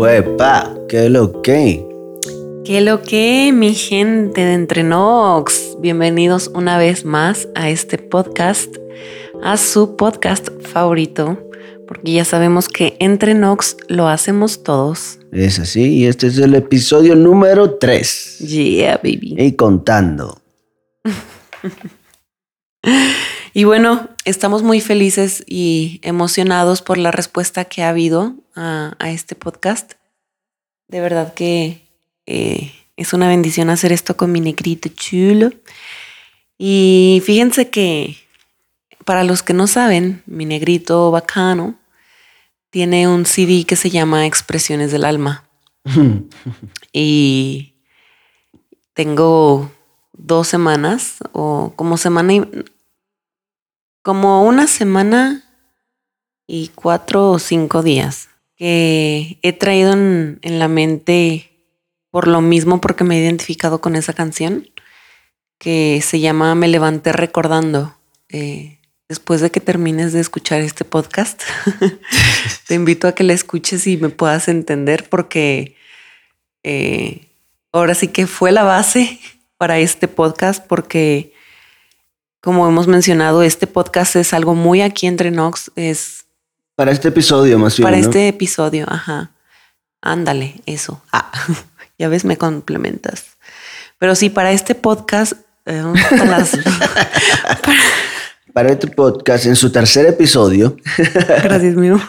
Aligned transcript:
Huepa, 0.00 0.74
¿qué 0.88 1.10
lo 1.10 1.42
que? 1.42 1.86
¿Qué 2.64 2.80
lo 2.80 3.02
que, 3.02 3.52
mi 3.52 3.74
gente 3.74 4.40
de 4.40 4.54
Entrenox? 4.54 5.76
Bienvenidos 5.78 6.50
una 6.54 6.78
vez 6.78 7.04
más 7.04 7.48
a 7.54 7.68
este 7.68 7.98
podcast, 7.98 8.74
a 9.42 9.58
su 9.58 9.96
podcast 9.96 10.48
favorito, 10.62 11.38
porque 11.86 12.12
ya 12.12 12.24
sabemos 12.24 12.70
que 12.70 12.96
Entrenox 12.98 13.76
lo 13.88 14.08
hacemos 14.08 14.62
todos. 14.62 15.18
Es 15.32 15.58
así, 15.58 15.96
y 15.96 16.06
este 16.06 16.28
es 16.28 16.38
el 16.38 16.54
episodio 16.54 17.14
número 17.14 17.74
3. 17.74 18.38
Yeah, 18.38 18.96
baby. 19.04 19.34
Y 19.36 19.52
contando. 19.52 20.40
Y 23.52 23.64
bueno, 23.64 24.09
estamos 24.24 24.62
muy 24.62 24.80
felices 24.80 25.44
y 25.46 26.00
emocionados 26.02 26.82
por 26.82 26.98
la 26.98 27.10
respuesta 27.10 27.64
que 27.64 27.82
ha 27.82 27.88
habido 27.88 28.34
a, 28.54 28.94
a 28.98 29.10
este 29.10 29.34
podcast. 29.34 29.94
De 30.88 31.00
verdad 31.00 31.34
que 31.34 31.86
eh, 32.26 32.72
es 32.96 33.12
una 33.12 33.28
bendición 33.28 33.70
hacer 33.70 33.92
esto 33.92 34.16
con 34.16 34.32
mi 34.32 34.40
negrito 34.40 34.88
chulo. 34.88 35.50
Y 36.58 37.22
fíjense 37.24 37.70
que 37.70 38.16
para 39.04 39.24
los 39.24 39.42
que 39.42 39.54
no 39.54 39.66
saben, 39.66 40.22
mi 40.26 40.44
negrito 40.44 41.10
bacano 41.10 41.76
tiene 42.70 43.08
un 43.08 43.26
CD 43.26 43.64
que 43.64 43.76
se 43.76 43.90
llama 43.90 44.26
Expresiones 44.26 44.92
del 44.92 45.04
Alma. 45.04 45.48
y 46.92 47.74
tengo 48.92 49.72
dos 50.12 50.46
semanas 50.48 51.16
o 51.32 51.72
como 51.76 51.96
semana 51.96 52.34
y 52.34 52.46
como 54.02 54.44
una 54.44 54.66
semana 54.66 55.44
y 56.46 56.68
cuatro 56.74 57.30
o 57.30 57.38
cinco 57.38 57.82
días 57.82 58.28
que 58.56 59.38
he 59.42 59.52
traído 59.52 59.92
en, 59.92 60.38
la 60.42 60.68
mente 60.68 61.50
por 62.10 62.26
lo 62.26 62.40
mismo, 62.40 62.80
porque 62.80 63.04
me 63.04 63.16
he 63.16 63.22
identificado 63.22 63.80
con 63.80 63.96
esa 63.96 64.12
canción 64.12 64.68
que 65.58 66.02
se 66.02 66.20
llama 66.20 66.54
Me 66.54 66.68
levanté 66.68 67.12
recordando. 67.12 67.94
Eh, 68.28 68.78
después 69.08 69.40
de 69.40 69.50
que 69.50 69.60
termines 69.60 70.12
de 70.12 70.20
escuchar 70.20 70.60
este 70.60 70.84
podcast, 70.84 71.42
te 72.66 72.74
invito 72.74 73.08
a 73.08 73.14
que 73.14 73.24
la 73.24 73.32
escuches 73.32 73.86
y 73.86 73.96
me 73.96 74.08
puedas 74.08 74.48
entender 74.48 75.08
porque 75.08 75.76
eh, 76.62 77.28
ahora 77.72 77.94
sí 77.94 78.08
que 78.08 78.26
fue 78.26 78.52
la 78.52 78.62
base 78.62 79.18
para 79.56 79.78
este 79.78 80.08
podcast 80.08 80.66
porque 80.66 81.32
como 82.40 82.66
hemos 82.66 82.86
mencionado, 82.86 83.42
este 83.42 83.66
podcast 83.66 84.16
es 84.16 84.32
algo 84.32 84.54
muy 84.54 84.80
aquí 84.80 85.06
entre 85.06 85.30
Nox. 85.30 85.70
Es 85.76 86.24
para 86.74 86.92
este 86.92 87.08
episodio, 87.08 87.58
más 87.58 87.76
bien. 87.76 87.84
Para 87.84 87.98
¿no? 87.98 88.02
este 88.02 88.28
episodio, 88.28 88.86
ajá. 88.88 89.32
Ándale, 90.00 90.62
eso. 90.64 91.02
Ah, 91.12 91.30
ya 91.98 92.08
ves, 92.08 92.24
me 92.24 92.38
complementas. 92.38 93.36
Pero 93.98 94.14
sí, 94.14 94.30
para 94.30 94.52
este 94.52 94.74
podcast, 94.74 95.34
eh, 95.66 95.82
para, 96.08 96.24
las, 96.24 96.50
para... 97.62 97.80
para, 98.54 98.70
este 98.70 98.86
podcast, 98.86 99.44
en 99.44 99.56
su 99.56 99.70
tercer 99.70 100.06
episodio. 100.06 100.74
Gracias, 100.96 101.74
mío. 101.74 102.00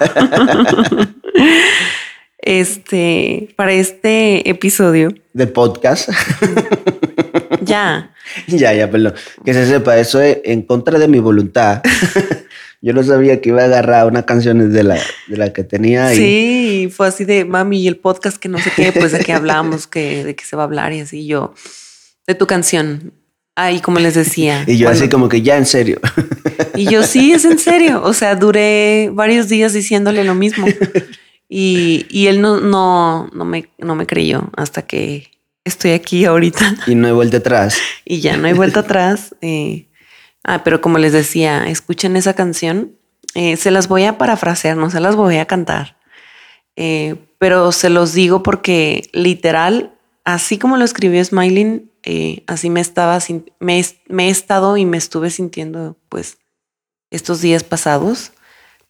Este, 2.37 3.53
para 3.57 3.73
este 3.73 4.49
episodio. 4.49 5.13
De 5.33 5.47
podcast. 5.47 6.09
Ya. 7.71 8.07
Ya, 8.47 8.73
ya, 8.73 8.89
perdón. 8.89 9.13
Que 9.43 9.53
se 9.53 9.65
sepa, 9.65 9.97
eso 9.97 10.21
es 10.21 10.39
en 10.43 10.61
contra 10.61 10.99
de 10.99 11.07
mi 11.07 11.19
voluntad. 11.19 11.81
Yo 12.81 12.93
no 12.93 13.03
sabía 13.03 13.41
que 13.41 13.49
iba 13.49 13.61
a 13.61 13.65
agarrar 13.65 14.07
una 14.07 14.25
canción 14.25 14.71
de 14.71 14.83
la, 14.83 14.99
de 15.27 15.37
la 15.37 15.53
que 15.53 15.63
tenía. 15.63 16.09
Sí, 16.09 16.89
fue 16.95 17.07
así 17.07 17.25
de 17.25 17.45
mami 17.45 17.81
y 17.81 17.87
el 17.87 17.97
podcast 17.97 18.37
que 18.37 18.49
no 18.49 18.57
sé 18.59 18.71
qué, 18.75 18.91
pues 18.91 19.11
de 19.11 19.19
qué 19.19 19.33
hablamos, 19.33 19.85
que, 19.85 20.23
de 20.23 20.35
qué 20.35 20.45
se 20.45 20.55
va 20.55 20.63
a 20.63 20.65
hablar 20.65 20.93
y 20.93 21.01
así. 21.01 21.25
Yo, 21.25 21.53
de 22.25 22.35
tu 22.35 22.47
canción. 22.47 23.13
Ahí, 23.55 23.81
como 23.81 23.99
les 23.99 24.13
decía. 24.13 24.63
Y 24.65 24.77
yo 24.77 24.87
bueno, 24.87 24.99
así 24.99 25.09
como 25.09 25.29
que 25.29 25.41
ya 25.41 25.57
en 25.57 25.65
serio. 25.65 25.99
Y 26.75 26.85
yo 26.85 27.03
sí, 27.03 27.33
es 27.33 27.43
en 27.45 27.59
serio. 27.59 28.01
O 28.03 28.13
sea, 28.13 28.35
duré 28.35 29.09
varios 29.13 29.49
días 29.49 29.73
diciéndole 29.73 30.23
lo 30.23 30.35
mismo. 30.35 30.65
Y, 31.49 32.05
y 32.09 32.27
él 32.27 32.39
no, 32.41 32.61
no, 32.61 33.29
no, 33.33 33.45
me, 33.45 33.69
no 33.77 33.93
me 33.93 34.07
creyó 34.07 34.49
hasta 34.55 34.83
que 34.83 35.29
estoy 35.65 35.91
aquí 35.91 36.25
ahorita. 36.25 36.75
Y 36.87 36.95
no 36.95 37.07
hay 37.07 37.13
vuelta 37.13 37.37
atrás. 37.37 37.77
Y 38.05 38.21
ya 38.21 38.37
no 38.37 38.47
hay 38.47 38.53
vuelta 38.53 38.81
atrás. 38.81 39.35
Eh, 39.41 39.87
ah, 40.43 40.63
pero 40.63 40.81
como 40.81 40.97
les 40.97 41.13
decía, 41.13 41.67
escuchen 41.67 42.15
esa 42.15 42.33
canción. 42.33 42.93
Eh, 43.35 43.55
se 43.55 43.71
las 43.71 43.87
voy 43.87 44.03
a 44.03 44.17
parafrasear, 44.17 44.75
no 44.75 44.89
se 44.89 44.99
las 44.99 45.15
voy 45.15 45.37
a 45.37 45.45
cantar. 45.45 45.97
Eh, 46.75 47.15
pero 47.37 47.71
se 47.71 47.89
los 47.89 48.13
digo 48.13 48.43
porque 48.43 49.09
literal, 49.13 49.93
así 50.25 50.57
como 50.57 50.77
lo 50.77 50.83
escribió 50.83 51.23
Smiling, 51.23 51.89
así 52.47 52.69
me 52.69 52.81
estaba, 52.81 53.19
me, 53.59 53.85
me 54.07 54.27
he 54.27 54.29
estado 54.29 54.75
y 54.75 54.85
me 54.85 54.97
estuve 54.97 55.29
sintiendo 55.29 55.97
pues 56.09 56.39
estos 57.11 57.41
días 57.41 57.63
pasados. 57.63 58.31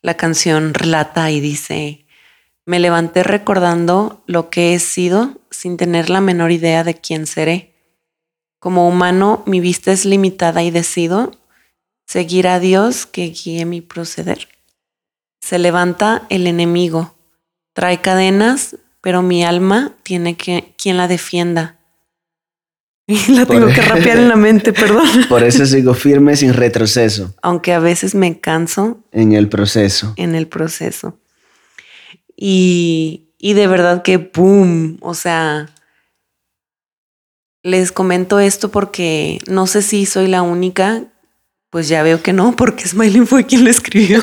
La 0.01 0.15
canción 0.15 0.73
relata 0.73 1.29
y 1.29 1.39
dice, 1.39 2.05
me 2.65 2.79
levanté 2.79 3.23
recordando 3.23 4.23
lo 4.27 4.49
que 4.49 4.73
he 4.73 4.79
sido 4.79 5.37
sin 5.49 5.77
tener 5.77 6.09
la 6.09 6.21
menor 6.21 6.51
idea 6.51 6.83
de 6.83 6.95
quién 6.95 7.25
seré. 7.25 7.73
Como 8.59 8.87
humano, 8.87 9.43
mi 9.45 9.59
vista 9.59 9.91
es 9.91 10.05
limitada 10.05 10.63
y 10.63 10.71
decido 10.71 11.31
seguir 12.05 12.47
a 12.47 12.59
Dios 12.59 13.05
que 13.05 13.29
guíe 13.29 13.65
mi 13.65 13.81
proceder. 13.81 14.47
Se 15.41 15.57
levanta 15.57 16.27
el 16.29 16.45
enemigo, 16.45 17.15
trae 17.73 18.01
cadenas, 18.01 18.75
pero 19.01 19.21
mi 19.23 19.43
alma 19.43 19.93
tiene 20.03 20.35
que 20.37 20.73
quien 20.77 20.97
la 20.97 21.07
defienda. 21.07 21.79
Y 23.07 23.31
la 23.31 23.45
tengo 23.45 23.65
Por... 23.65 23.73
que 23.73 23.81
rapear 23.81 24.17
en 24.17 24.29
la 24.29 24.35
mente, 24.35 24.73
perdón. 24.73 25.07
Por 25.27 25.43
eso 25.43 25.65
sigo 25.65 25.93
firme 25.93 26.35
sin 26.35 26.53
retroceso. 26.53 27.33
Aunque 27.41 27.73
a 27.73 27.79
veces 27.79 28.13
me 28.13 28.39
canso. 28.39 28.99
En 29.11 29.33
el 29.33 29.49
proceso. 29.49 30.13
En 30.17 30.35
el 30.35 30.47
proceso. 30.47 31.17
Y, 32.43 33.27
y 33.37 33.53
de 33.53 33.67
verdad 33.67 34.01
que 34.01 34.17
boom, 34.17 34.97
o 35.01 35.13
sea, 35.13 35.69
les 37.61 37.91
comento 37.91 38.39
esto 38.39 38.71
porque 38.71 39.37
no 39.45 39.67
sé 39.67 39.83
si 39.83 40.07
soy 40.07 40.25
la 40.25 40.41
única, 40.41 41.03
pues 41.69 41.87
ya 41.87 42.01
veo 42.01 42.23
que 42.23 42.33
no, 42.33 42.55
porque 42.55 42.87
Smiling 42.87 43.27
fue 43.27 43.45
quien 43.45 43.63
lo 43.63 43.69
escribió. 43.69 44.19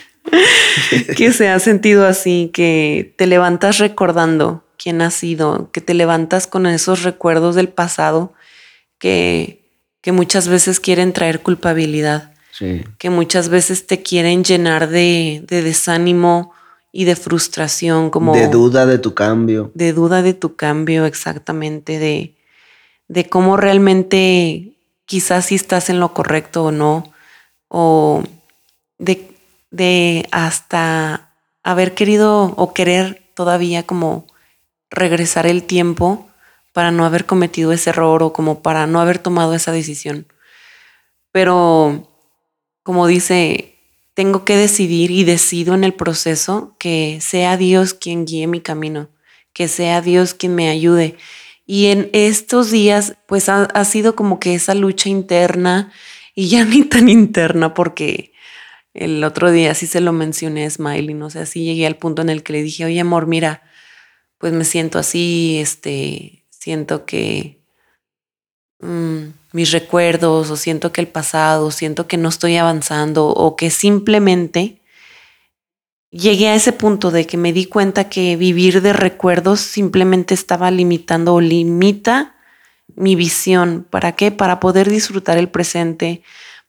que 1.18 1.34
se 1.34 1.50
ha 1.50 1.58
sentido 1.58 2.06
así, 2.06 2.50
que 2.54 3.12
te 3.18 3.26
levantas 3.26 3.76
recordando 3.76 4.64
quién 4.78 5.02
has 5.02 5.12
sido, 5.12 5.70
que 5.72 5.82
te 5.82 5.92
levantas 5.92 6.46
con 6.46 6.64
esos 6.64 7.02
recuerdos 7.02 7.54
del 7.54 7.68
pasado 7.68 8.32
que, 8.98 9.60
que 10.00 10.12
muchas 10.12 10.48
veces 10.48 10.80
quieren 10.80 11.12
traer 11.12 11.40
culpabilidad, 11.40 12.32
sí. 12.50 12.82
que 12.96 13.10
muchas 13.10 13.50
veces 13.50 13.86
te 13.86 14.00
quieren 14.00 14.42
llenar 14.42 14.88
de, 14.88 15.44
de 15.46 15.60
desánimo 15.62 16.54
y 16.92 17.04
de 17.04 17.16
frustración, 17.16 18.10
como... 18.10 18.34
De 18.34 18.48
duda 18.48 18.86
de 18.86 18.98
tu 18.98 19.14
cambio. 19.14 19.70
De 19.74 19.92
duda 19.92 20.22
de 20.22 20.34
tu 20.34 20.56
cambio, 20.56 21.06
exactamente, 21.06 21.98
de, 21.98 22.36
de 23.08 23.28
cómo 23.28 23.56
realmente 23.56 24.74
quizás 25.04 25.46
si 25.46 25.54
estás 25.54 25.90
en 25.90 26.00
lo 26.00 26.14
correcto 26.14 26.64
o 26.64 26.72
no, 26.72 27.12
o 27.68 28.22
de, 28.98 29.28
de 29.70 30.28
hasta 30.32 31.32
haber 31.62 31.94
querido 31.94 32.54
o 32.56 32.74
querer 32.74 33.22
todavía 33.34 33.84
como 33.84 34.26
regresar 34.90 35.46
el 35.46 35.62
tiempo 35.62 36.28
para 36.72 36.90
no 36.90 37.04
haber 37.04 37.26
cometido 37.26 37.72
ese 37.72 37.90
error 37.90 38.22
o 38.22 38.32
como 38.32 38.62
para 38.62 38.86
no 38.86 39.00
haber 39.00 39.18
tomado 39.18 39.54
esa 39.54 39.72
decisión. 39.72 40.26
Pero, 41.32 42.08
como 42.82 43.06
dice, 43.06 43.79
tengo 44.20 44.44
que 44.44 44.54
decidir 44.54 45.10
y 45.10 45.24
decido 45.24 45.72
en 45.72 45.82
el 45.82 45.94
proceso 45.94 46.76
que 46.78 47.20
sea 47.22 47.56
Dios 47.56 47.94
quien 47.94 48.26
guíe 48.26 48.46
mi 48.46 48.60
camino, 48.60 49.08
que 49.54 49.66
sea 49.66 50.02
Dios 50.02 50.34
quien 50.34 50.54
me 50.54 50.68
ayude. 50.68 51.16
Y 51.64 51.86
en 51.86 52.10
estos 52.12 52.70
días, 52.70 53.16
pues 53.26 53.48
ha, 53.48 53.84
sido 53.86 54.16
como 54.16 54.38
que 54.38 54.54
esa 54.54 54.74
lucha 54.74 55.08
interna 55.08 55.90
y 56.34 56.48
ya 56.48 56.64
ni 56.66 56.82
tan 56.82 57.08
interna 57.08 57.72
porque 57.72 58.34
el 58.92 59.24
otro 59.24 59.50
día 59.50 59.72
sí 59.74 59.86
se 59.86 60.02
lo 60.02 60.12
mencioné 60.12 60.66
a 60.66 60.70
Smiley, 60.70 61.14
no 61.14 61.30
sé, 61.30 61.38
así 61.38 61.64
llegué 61.64 61.86
al 61.86 61.96
punto 61.96 62.20
en 62.20 62.28
el 62.28 62.42
que 62.42 62.52
le 62.52 62.62
dije, 62.62 62.84
oye 62.84 63.00
amor, 63.00 63.26
mira, 63.26 63.62
pues 64.36 64.52
me 64.52 64.66
siento 64.66 64.98
así, 64.98 65.56
este, 65.62 66.44
siento 66.50 67.06
que 67.06 67.59
mmm, 68.80 69.32
mis 69.52 69.72
recuerdos 69.72 70.50
o 70.50 70.56
siento 70.56 70.92
que 70.92 71.00
el 71.00 71.08
pasado, 71.08 71.70
siento 71.70 72.06
que 72.06 72.16
no 72.16 72.28
estoy 72.28 72.56
avanzando 72.56 73.28
o 73.28 73.56
que 73.56 73.70
simplemente 73.70 74.80
llegué 76.10 76.48
a 76.48 76.54
ese 76.54 76.72
punto 76.72 77.10
de 77.10 77.26
que 77.26 77.36
me 77.36 77.52
di 77.52 77.66
cuenta 77.66 78.08
que 78.08 78.36
vivir 78.36 78.82
de 78.82 78.92
recuerdos 78.92 79.60
simplemente 79.60 80.34
estaba 80.34 80.70
limitando 80.70 81.34
o 81.34 81.40
limita 81.40 82.34
mi 82.96 83.14
visión. 83.14 83.86
¿Para 83.88 84.12
qué? 84.12 84.30
Para 84.30 84.60
poder 84.60 84.88
disfrutar 84.88 85.38
el 85.38 85.48
presente, 85.48 86.22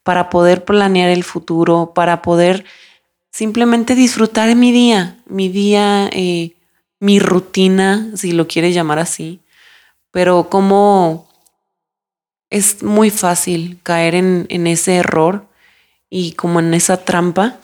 para 0.03 0.29
poder 0.29 0.63
planear 0.65 1.09
el 1.09 1.23
futuro, 1.23 1.93
para 1.93 2.21
poder 2.21 2.65
simplemente 3.31 3.95
disfrutar 3.95 4.55
mi 4.55 4.71
día, 4.71 5.17
mi 5.27 5.49
día 5.49 6.09
eh, 6.11 6.55
mi 6.99 7.19
rutina, 7.19 8.11
si 8.15 8.31
lo 8.31 8.47
quieres 8.47 8.75
llamar 8.75 8.99
así, 8.99 9.41
pero 10.11 10.49
como 10.49 11.30
es 12.51 12.83
muy 12.83 13.09
fácil 13.09 13.80
caer 13.81 14.13
en, 14.13 14.45
en 14.50 14.68
ese 14.68 14.98
error 14.98 15.48
y 16.09 16.33
como 16.33 16.59
en 16.59 16.75
esa 16.75 16.98
trampa 16.98 17.57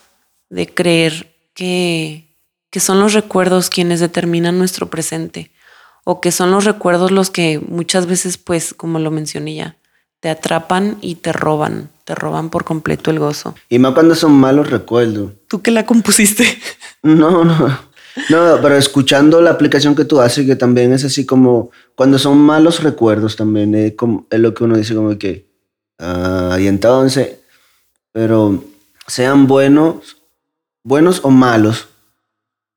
de 0.49 0.73
creer 0.73 1.35
que, 1.53 2.25
que 2.71 2.79
son 2.79 2.99
los 2.99 3.13
recuerdos 3.13 3.69
quienes 3.69 3.99
determinan 3.99 4.57
nuestro 4.57 4.89
presente 4.89 5.51
o 6.05 6.21
que 6.21 6.31
son 6.31 6.51
los 6.51 6.63
recuerdos 6.63 7.11
los 7.11 7.29
que 7.29 7.59
muchas 7.67 8.05
veces, 8.05 8.37
pues, 8.37 8.73
como 8.73 8.97
lo 8.97 9.11
mencioné 9.11 9.55
ya, 9.55 9.75
te 10.21 10.29
atrapan 10.29 10.97
y 11.01 11.15
te 11.15 11.33
roban, 11.33 11.89
te 12.05 12.15
roban 12.15 12.49
por 12.49 12.63
completo 12.63 13.11
el 13.11 13.19
gozo. 13.19 13.55
Y 13.67 13.77
más 13.77 13.93
cuando 13.93 14.15
son 14.15 14.31
malos 14.31 14.69
recuerdos. 14.69 15.33
¿Tú 15.49 15.61
qué 15.61 15.69
la 15.71 15.85
compusiste? 15.85 16.45
No, 17.03 17.43
no. 17.43 17.77
No, 18.29 18.59
pero 18.61 18.75
escuchando 18.75 19.41
la 19.41 19.51
aplicación 19.51 19.95
que 19.95 20.05
tú 20.05 20.19
haces, 20.19 20.45
que 20.45 20.55
también 20.55 20.91
es 20.91 21.03
así 21.03 21.25
como 21.25 21.71
cuando 21.95 22.17
son 22.17 22.37
malos 22.37 22.83
recuerdos 22.83 23.35
también, 23.35 23.75
es, 23.75 23.93
como, 23.93 24.25
lo 24.31 24.53
que 24.53 24.63
uno 24.63 24.77
dice 24.77 24.95
como 24.95 25.17
que, 25.17 25.45
ah, 25.99 26.57
y 26.59 26.67
entonces, 26.67 27.37
pero 28.11 28.63
sean 29.05 29.47
buenos, 29.47 30.17
buenos 30.83 31.21
o 31.23 31.29
malos, 31.29 31.87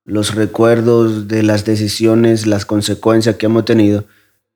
los 0.04 0.34
recuerdos 0.34 1.28
de 1.28 1.42
las 1.42 1.64
decisiones, 1.64 2.46
las 2.46 2.66
consecuencias 2.66 3.36
que 3.36 3.46
hemos 3.46 3.64
tenido, 3.64 4.04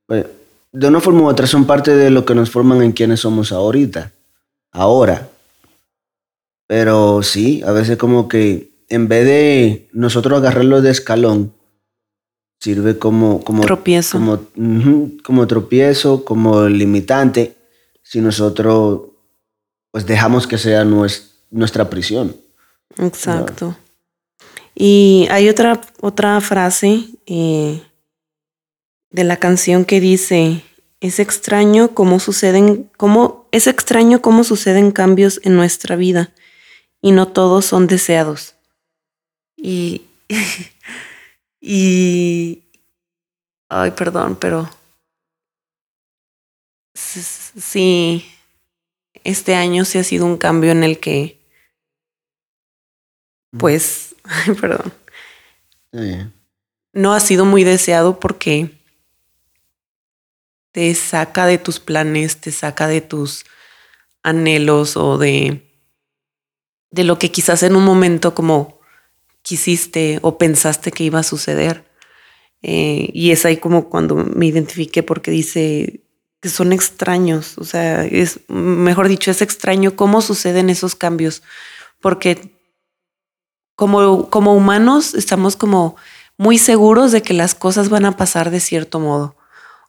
pues, 0.06 0.26
de 0.72 0.88
una 0.88 1.00
forma 1.00 1.22
u 1.22 1.28
otra 1.28 1.46
son 1.46 1.66
parte 1.66 1.94
de 1.94 2.10
lo 2.10 2.24
que 2.24 2.34
nos 2.34 2.50
forman 2.50 2.82
en 2.82 2.92
quienes 2.92 3.20
somos 3.20 3.52
ahorita, 3.52 4.12
ahora. 4.72 5.28
Pero 6.66 7.22
sí, 7.22 7.62
a 7.64 7.70
veces 7.72 7.96
como 7.96 8.28
que 8.28 8.73
en 8.94 9.08
vez 9.08 9.24
de 9.26 9.88
nosotros 9.92 10.38
agarrarlo 10.38 10.80
de 10.80 10.90
escalón, 10.90 11.52
sirve 12.60 12.98
como, 12.98 13.42
como 13.42 13.62
tropiezo. 13.62 14.18
Como, 14.18 14.40
como 15.22 15.46
tropiezo, 15.46 16.24
como 16.24 16.68
limitante, 16.68 17.56
si 18.02 18.20
nosotros 18.20 19.02
pues 19.90 20.06
dejamos 20.06 20.46
que 20.46 20.58
sea 20.58 20.84
nuestra 20.84 21.88
prisión. 21.90 22.36
Exacto. 22.98 23.76
Y 24.74 25.28
hay 25.30 25.48
otra, 25.48 25.80
otra 26.00 26.40
frase 26.40 27.04
eh, 27.26 27.80
de 29.10 29.24
la 29.24 29.36
canción 29.36 29.84
que 29.84 30.00
dice, 30.00 30.64
es 31.00 31.20
extraño 31.20 31.94
cómo 31.94 32.18
suceden, 32.18 32.90
cómo, 32.96 33.46
es 33.52 33.66
extraño 33.66 34.20
cómo 34.20 34.42
suceden 34.42 34.90
cambios 34.90 35.40
en 35.44 35.54
nuestra 35.54 35.96
vida 35.96 36.32
y 37.00 37.12
no 37.12 37.28
todos 37.28 37.66
son 37.66 37.86
deseados. 37.86 38.53
Y, 39.66 40.02
y, 41.58 42.64
ay, 43.70 43.92
perdón, 43.92 44.36
pero 44.36 44.68
sí, 46.92 48.30
este 49.24 49.54
año 49.54 49.86
sí 49.86 49.96
ha 49.96 50.04
sido 50.04 50.26
un 50.26 50.36
cambio 50.36 50.70
en 50.70 50.84
el 50.84 51.00
que, 51.00 51.40
pues, 53.58 54.14
perdón, 54.60 54.92
no 56.92 57.14
ha 57.14 57.20
sido 57.20 57.46
muy 57.46 57.64
deseado 57.64 58.20
porque 58.20 58.70
te 60.72 60.94
saca 60.94 61.46
de 61.46 61.56
tus 61.56 61.80
planes, 61.80 62.38
te 62.38 62.52
saca 62.52 62.86
de 62.86 63.00
tus 63.00 63.46
anhelos 64.22 64.98
o 64.98 65.16
de, 65.16 65.66
de 66.90 67.04
lo 67.04 67.18
que 67.18 67.32
quizás 67.32 67.62
en 67.62 67.76
un 67.76 67.84
momento 67.86 68.34
como 68.34 68.83
quisiste 69.44 70.18
o 70.22 70.38
pensaste 70.38 70.90
que 70.90 71.04
iba 71.04 71.20
a 71.20 71.22
suceder. 71.22 71.84
Eh, 72.62 73.10
y 73.12 73.30
es 73.30 73.44
ahí 73.44 73.58
como 73.58 73.90
cuando 73.90 74.16
me 74.16 74.46
identifiqué 74.46 75.02
porque 75.02 75.30
dice 75.30 76.00
que 76.40 76.48
son 76.48 76.72
extraños, 76.72 77.56
o 77.58 77.64
sea, 77.64 78.04
es, 78.04 78.40
mejor 78.48 79.08
dicho, 79.08 79.30
es 79.30 79.42
extraño 79.42 79.96
cómo 79.96 80.20
suceden 80.20 80.68
esos 80.68 80.94
cambios, 80.94 81.42
porque 82.00 82.58
como, 83.76 84.28
como 84.28 84.54
humanos 84.54 85.14
estamos 85.14 85.56
como 85.56 85.96
muy 86.36 86.58
seguros 86.58 87.12
de 87.12 87.22
que 87.22 87.32
las 87.32 87.54
cosas 87.54 87.88
van 87.88 88.04
a 88.04 88.16
pasar 88.16 88.50
de 88.50 88.60
cierto 88.60 89.00
modo, 89.00 89.36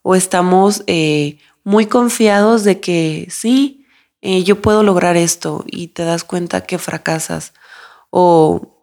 o 0.01 0.15
estamos 0.15 0.83
eh, 0.87 1.39
muy 1.65 1.87
confiados 1.87 2.63
de 2.63 2.79
que 2.79 3.27
sí, 3.29 3.85
eh, 4.21 4.43
yo 4.43 4.61
puedo 4.61 4.81
lograr 4.81 5.17
esto 5.17 5.65
y 5.67 5.87
te 5.87 6.03
das 6.03 6.23
cuenta 6.23 6.61
que 6.61 6.77
fracasas, 6.77 7.53
o 8.11 8.74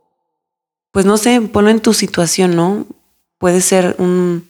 pues 0.93 1.07
no 1.07 1.17
sé, 1.17 1.41
ponlo 1.41 1.71
en 1.71 1.81
tu 1.81 1.95
situación, 1.95 2.55
¿no? 2.55 2.87
Puede 3.39 3.61
ser 3.61 3.97
un, 3.99 4.49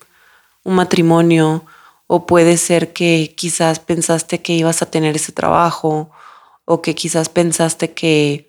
matrimonio 0.65 1.65
o 2.07 2.27
puede 2.27 2.57
ser 2.57 2.93
que 2.93 3.35
quizás 3.37 3.81
pensaste 3.81 4.43
que 4.43 4.53
ibas 4.53 4.81
a 4.83 4.87
tener 4.87 5.17
ese 5.17 5.33
trabajo 5.33 6.11
o 6.65 6.83
que 6.83 6.95
quizás 6.95 7.29
pensaste 7.29 7.93
que 7.93 8.49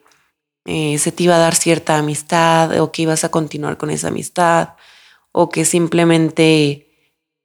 eh, 0.66 1.00
se 1.00 1.12
te 1.12 1.24
iba 1.24 1.36
a 1.36 1.40
dar 1.40 1.56
cierta 1.56 1.98
amistad 1.98 2.80
o 2.80 2.92
que 2.92 3.04
ibas 3.04 3.24
a 3.24 3.30
continuar 3.30 3.78
con 3.78 3.90
esa 3.90 4.10
amistad 4.10 4.76
o 5.32 5.50
que 5.50 5.66
simplemente... 5.66 6.88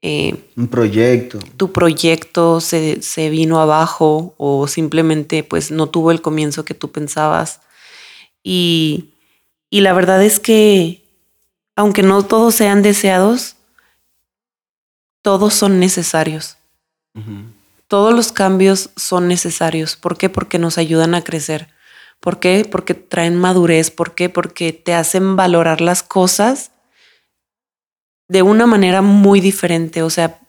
Eh, 0.02 0.34
un 0.56 0.68
proyecto. 0.68 1.38
Tu 1.56 1.72
proyecto 1.72 2.60
se, 2.60 3.00
se, 3.00 3.30
vino 3.30 3.58
abajo 3.60 4.34
o 4.36 4.68
simplemente 4.68 5.44
pues 5.44 5.70
no 5.70 5.88
tuvo 5.88 6.10
el 6.10 6.20
comienzo 6.20 6.64
que 6.64 6.74
tú 6.74 6.92
pensabas. 6.92 7.60
Y 8.44 9.14
y 9.70 9.80
la 9.80 9.92
verdad 9.92 10.22
es 10.22 10.40
que, 10.40 11.04
aunque 11.76 12.02
no 12.02 12.24
todos 12.24 12.54
sean 12.54 12.82
deseados, 12.82 13.56
todos 15.22 15.54
son 15.54 15.78
necesarios. 15.78 16.56
Todos 17.88 18.14
los 18.14 18.32
cambios 18.32 18.90
son 18.96 19.28
necesarios. 19.28 19.96
¿Por 19.96 20.16
qué? 20.16 20.28
Porque 20.28 20.58
nos 20.58 20.78
ayudan 20.78 21.14
a 21.14 21.22
crecer. 21.22 21.68
¿Por 22.20 22.38
qué? 22.38 22.66
Porque 22.70 22.94
traen 22.94 23.36
madurez. 23.36 23.90
¿Por 23.90 24.14
qué? 24.14 24.28
Porque 24.28 24.72
te 24.72 24.94
hacen 24.94 25.36
valorar 25.36 25.80
las 25.80 26.02
cosas 26.02 26.70
de 28.28 28.42
una 28.42 28.66
manera 28.66 29.02
muy 29.02 29.40
diferente. 29.40 30.02
O 30.02 30.10
sea, 30.10 30.40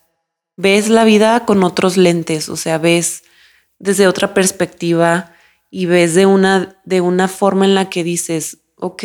ves 0.58 0.90
la 0.90 1.04
vida 1.04 1.46
con 1.46 1.64
otros 1.64 1.98
lentes. 1.98 2.50
O 2.50 2.56
sea, 2.56 2.78
ves 2.78 3.24
desde 3.80 4.08
otra 4.08 4.34
perspectiva 4.34 5.34
y 5.72 5.86
ves 5.86 6.14
de 6.14 6.26
una, 6.26 6.80
de 6.86 7.02
una 7.02 7.28
forma 7.28 7.66
en 7.66 7.76
la 7.76 7.90
que 7.90 8.04
dices, 8.04 8.60
ok, 8.80 9.04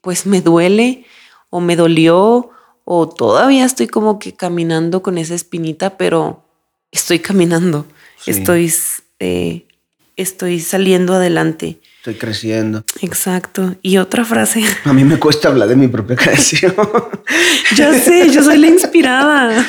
pues 0.00 0.26
me 0.26 0.40
duele 0.40 1.06
o 1.50 1.60
me 1.60 1.76
dolió 1.76 2.50
o 2.84 3.08
todavía 3.08 3.64
estoy 3.64 3.86
como 3.86 4.18
que 4.18 4.34
caminando 4.34 5.02
con 5.02 5.18
esa 5.18 5.34
espinita, 5.34 5.96
pero 5.96 6.44
estoy 6.92 7.18
caminando, 7.18 7.86
estoy, 8.26 8.72
eh, 9.20 9.66
estoy 10.16 10.60
saliendo 10.60 11.14
adelante. 11.14 11.80
Estoy 12.04 12.16
creciendo. 12.16 12.84
Exacto. 13.00 13.76
Y 13.80 13.96
otra 13.96 14.26
frase. 14.26 14.62
A 14.84 14.92
mí 14.92 15.04
me 15.04 15.18
cuesta 15.18 15.48
hablar 15.48 15.68
de 15.68 15.76
mi 15.76 15.88
propia 15.88 16.16
creación. 16.16 16.74
ya 17.76 17.94
sé, 17.94 18.28
yo 18.28 18.42
soy 18.42 18.58
la 18.58 18.66
inspirada. 18.66 19.64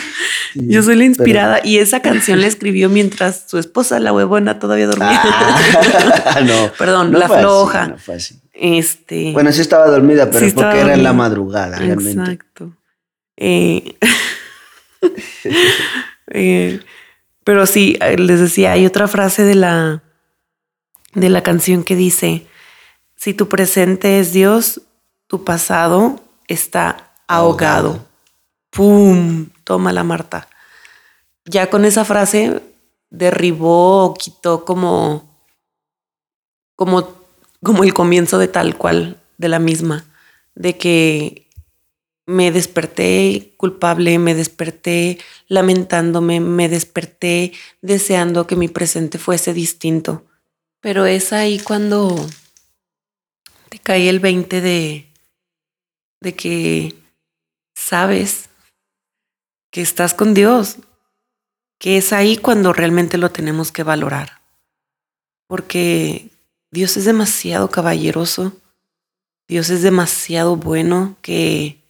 yo 0.54 0.84
soy 0.84 0.98
la 0.98 1.06
inspirada. 1.06 1.62
Y 1.64 1.78
esa 1.78 2.02
canción 2.02 2.42
la 2.42 2.48
escribió 2.48 2.90
mientras 2.90 3.46
su 3.48 3.58
esposa, 3.58 4.02
la 4.02 4.12
huevona, 4.12 4.60
todavía 4.60 4.88
dormía. 4.88 5.18
Ah, 5.24 6.42
no. 6.46 6.74
Perdón, 6.78 7.18
la 7.18 7.30
floja. 7.30 7.88
no 7.88 7.98
fue 7.98 8.16
así. 8.16 8.42
Este. 8.52 9.32
Bueno, 9.32 9.54
sí 9.54 9.62
estaba 9.62 9.88
dormida, 9.88 10.30
pero 10.30 10.46
porque 10.54 10.82
era 10.82 10.94
en 10.94 11.04
la 11.04 11.14
madrugada, 11.14 11.78
realmente. 11.78 12.20
Exacto. 12.20 12.76
Eh, 13.38 13.96
eh, 16.34 16.82
pero 17.46 17.66
sí, 17.66 17.98
les 18.18 18.42
decía, 18.42 18.74
hay 18.74 18.86
otra 18.86 19.08
frase 19.08 19.44
de 19.44 19.56
la, 19.56 20.04
de 21.16 21.30
la 21.30 21.42
canción 21.42 21.84
que 21.84 21.96
dice: 21.96 22.46
Si 23.16 23.34
tu 23.34 23.50
presente 23.50 24.20
es 24.20 24.32
Dios, 24.32 24.82
tu 25.28 25.44
pasado 25.44 26.22
está 26.48 27.14
ahogado. 27.28 28.06
¡Pum! 28.70 29.48
Toma 29.64 29.92
la 29.92 30.04
Marta. 30.04 30.48
Ya 31.46 31.70
con 31.70 31.86
esa 31.86 32.06
frase 32.06 32.62
derribó 33.10 34.06
o 34.06 34.14
quitó 34.14 34.66
como, 34.66 35.44
como 36.76 37.26
como 37.66 37.84
el 37.84 37.96
comienzo 37.96 38.38
de 38.38 38.48
tal 38.48 38.78
cual, 38.78 39.18
de 39.40 39.50
la 39.50 39.58
misma, 39.58 40.06
de 40.54 40.78
que 40.78 41.50
me 42.28 42.52
desperté 42.52 43.56
culpable, 43.58 44.20
me 44.20 44.36
desperté 44.36 45.18
lamentándome, 45.48 46.40
me 46.40 46.70
desperté 46.70 47.54
deseando 47.82 48.46
que 48.46 48.56
mi 48.56 48.68
presente 48.68 49.18
fuese 49.18 49.52
distinto. 49.52 50.26
Pero 50.86 51.08
es 51.08 51.34
ahí 51.34 51.58
cuando 51.58 52.16
te 53.70 53.80
cae 53.80 54.08
el 54.08 54.20
20 54.20 54.62
de, 54.62 55.08
de 56.22 56.36
que 56.36 56.94
sabes 57.74 58.52
que 59.72 59.82
estás 59.82 60.14
con 60.14 60.36
Dios, 60.36 60.78
que 61.80 61.98
es 61.98 62.14
ahí 62.14 62.38
cuando 62.38 62.72
realmente 62.72 63.18
lo 63.18 63.32
tenemos 63.32 63.72
que 63.72 63.82
valorar. 63.82 64.42
Porque 65.48 66.30
Dios 66.70 66.98
es 66.98 67.06
demasiado 67.06 67.72
caballeroso. 67.72 68.54
Dios 69.48 69.72
es 69.72 69.82
demasiado 69.82 70.56
bueno 70.56 71.18
que 71.24 71.82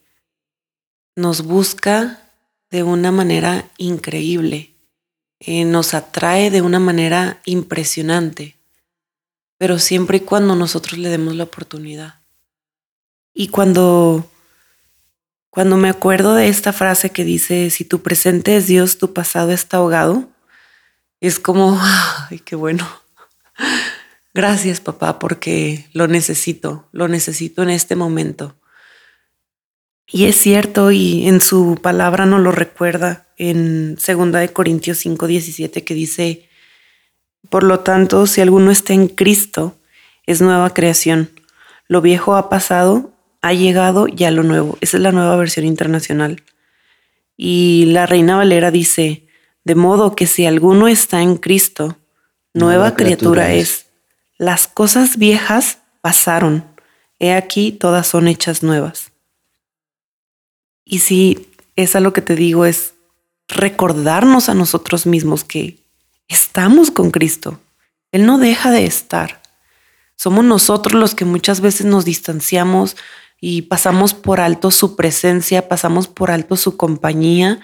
nos 1.18 1.42
busca 1.42 2.32
de 2.70 2.84
una 2.84 3.12
manera 3.12 3.70
increíble, 3.78 4.74
eh, 5.42 5.66
nos 5.66 5.94
atrae 5.94 6.50
de 6.50 6.62
una 6.62 6.80
manera 6.80 7.42
impresionante, 7.44 8.55
pero 9.58 9.80
siempre 9.80 10.18
y 10.18 10.22
cuando 10.22 10.56
nosotros 10.56 10.98
le 10.98 11.10
demos 11.10 11.36
la 11.36 11.46
oportunidad. 11.46 12.22
Y 13.34 13.50
cuando, 13.50 14.30
cuando 15.50 15.78
me 15.78 15.90
acuerdo 15.90 16.36
de 16.36 16.48
esta 16.48 16.74
frase 16.74 17.12
que 17.12 17.24
dice, 17.24 17.70
si 17.70 17.86
tu 17.86 18.02
presente 18.02 18.58
es 18.58 18.68
Dios, 18.68 18.98
tu 18.98 19.14
pasado 19.14 19.52
está 19.52 19.78
ahogado, 19.78 20.30
es 21.20 21.40
como, 21.40 21.80
ay, 22.30 22.40
qué 22.40 22.56
bueno. 22.56 22.88
Gracias, 24.34 24.82
papá, 24.82 25.20
porque 25.20 25.88
lo 25.94 26.08
necesito, 26.08 26.90
lo 26.92 27.08
necesito 27.08 27.64
en 27.64 27.70
este 27.70 27.96
momento. 27.96 28.58
Y 30.08 30.26
es 30.26 30.36
cierto, 30.36 30.92
y 30.92 31.28
en 31.28 31.42
su 31.42 31.80
palabra 31.82 32.26
nos 32.26 32.42
lo 32.42 32.52
recuerda 32.52 33.28
en 33.38 33.96
2 33.96 34.32
de 34.34 34.54
Corintios 34.54 35.00
5, 35.00 35.26
17, 35.26 35.84
que 35.84 35.94
dice, 35.94 36.50
por 37.50 37.64
lo 37.64 37.80
tanto, 37.80 38.28
si 38.28 38.42
alguno 38.42 38.72
está 38.72 38.94
en 38.94 39.08
Cristo, 39.08 39.76
es 40.26 40.42
nueva 40.42 40.74
creación. 40.74 41.30
Lo 41.88 42.02
viejo 42.02 42.36
ha 42.36 42.50
pasado, 42.50 43.12
ha 43.42 43.54
llegado 43.54 44.08
ya 44.08 44.32
lo 44.32 44.44
nuevo. 44.44 44.78
Esa 44.82 44.98
es 44.98 45.04
la 45.04 45.12
nueva 45.12 45.36
versión 45.36 45.66
internacional. 45.66 46.44
Y 47.38 47.86
la 47.88 48.06
Reina 48.06 48.38
Valera 48.38 48.72
dice, 48.72 49.28
de 49.64 49.76
modo 49.76 50.16
que 50.16 50.28
si 50.28 50.46
alguno 50.46 50.88
está 50.88 51.22
en 51.22 51.38
Cristo, 51.38 51.98
nueva, 52.54 52.96
criatura, 52.96 53.54
es. 53.54 53.88
Las 54.38 54.68
cosas 54.68 55.18
viejas 55.18 55.80
pasaron. 56.02 56.66
He 57.20 57.34
aquí, 57.34 57.72
todas 57.72 58.08
son 58.08 58.28
hechas 58.28 58.64
nuevas. 58.64 59.12
Y 60.84 61.00
si 61.00 61.50
es 61.76 61.96
a 61.96 62.00
lo 62.00 62.14
que 62.14 62.22
te 62.22 62.36
digo, 62.36 62.66
es 62.66 62.94
recordarnos 63.48 64.50
a 64.50 64.54
nosotros 64.54 65.06
mismos 65.06 65.44
que 65.44 65.78
estamos 66.28 66.92
con 66.92 67.12
Cristo. 67.12 67.60
Él 68.12 68.26
no 68.26 68.38
deja 68.38 68.72
de 68.72 68.86
estar. 68.86 69.42
Somos 70.16 70.46
nosotros 70.46 71.00
los 71.00 71.16
que 71.16 71.26
muchas 71.26 71.62
veces 71.62 71.86
nos 71.86 72.06
distanciamos 72.06 72.96
y 73.42 73.64
pasamos 73.64 74.14
por 74.14 74.40
alto 74.40 74.72
su 74.72 74.96
presencia, 74.96 75.68
pasamos 75.68 76.08
por 76.08 76.32
alto 76.32 76.56
su 76.56 76.78
compañía, 76.78 77.60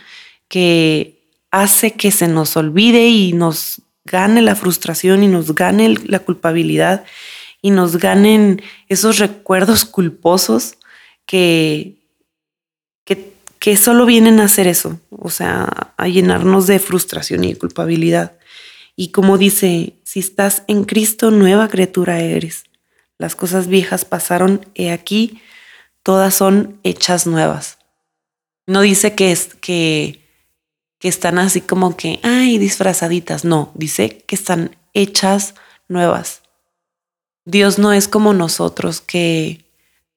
que 0.48 1.24
hace 1.50 1.94
que 1.94 2.12
se 2.12 2.27
nos 2.27 2.58
olvide 2.58 3.08
y 3.08 3.34
nos 3.34 3.82
gane 4.03 4.41
la 4.41 4.56
frustración 4.56 5.24
y 5.24 5.27
nos 5.27 5.56
gane 5.56 5.96
la 6.06 6.20
culpabilidad 6.20 7.06
y 7.62 7.72
nos 7.72 7.98
ganen 7.98 8.62
esos 8.88 9.20
recuerdos 9.20 9.86
culposos 9.86 10.77
que 11.25 12.01
que, 13.60 13.77
solo 13.77 14.08
vienen 14.08 14.39
a 14.39 14.46
hacer 14.46 14.65
eso, 14.65 15.00
o 15.12 15.30
sea, 15.30 15.94
a 15.96 16.08
llenarnos 16.08 16.65
de 16.65 16.80
frustración 16.80 17.44
y 17.44 17.53
culpabilidad. 17.53 18.34
Y 18.95 19.10
como 19.12 19.38
dice, 19.38 19.95
si 20.03 20.19
estás 20.19 20.63
en 20.67 20.83
Cristo, 20.83 21.31
nueva 21.31 21.69
criatura 21.69 22.19
eres. 22.19 22.65
Las 23.17 23.36
cosas 23.36 23.67
viejas 23.67 24.05
pasaron, 24.05 24.65
he 24.75 24.91
aquí, 24.91 25.41
todas 26.03 26.33
son 26.33 26.79
hechas 26.83 27.27
nuevas. 27.27 27.77
No 28.67 28.81
dice 28.81 29.15
que, 29.15 29.31
es, 29.31 29.55
que, 29.55 30.27
que 31.00 31.07
están 31.07 31.38
así 31.39 31.62
como 31.62 31.98
que, 31.98 32.19
ay, 32.24 32.57
disfrazaditas. 32.57 33.45
No, 33.45 33.71
dice 33.75 34.24
que 34.27 34.36
están 34.36 34.75
hechas 34.93 35.55
nuevas. 35.88 36.41
Dios 37.45 37.79
no 37.79 37.93
es 37.93 38.07
como 38.07 38.33
nosotros, 38.33 39.01
que 39.01 39.65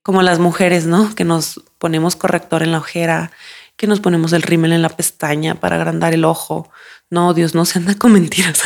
como 0.02 0.22
las 0.22 0.38
mujeres, 0.38 0.86
¿no? 0.86 1.14
Que 1.14 1.24
nos 1.24 1.62
ponemos 1.78 2.16
corrector 2.16 2.62
en 2.62 2.72
la 2.72 2.78
ojera, 2.78 3.32
que 3.76 3.86
nos 3.86 4.00
ponemos 4.00 4.32
el 4.32 4.42
rímel 4.42 4.72
en 4.72 4.82
la 4.82 4.88
pestaña 4.88 5.56
para 5.56 5.76
agrandar 5.76 6.14
el 6.14 6.24
ojo. 6.24 6.70
No, 7.10 7.34
Dios 7.34 7.54
no 7.54 7.64
se 7.64 7.78
anda 7.78 7.94
con 7.94 8.12
mentiras. 8.12 8.62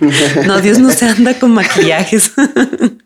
no, 0.46 0.60
Dios 0.60 0.78
no 0.78 0.90
se 0.90 1.06
anda 1.06 1.38
con 1.38 1.52
maquillajes. 1.52 2.32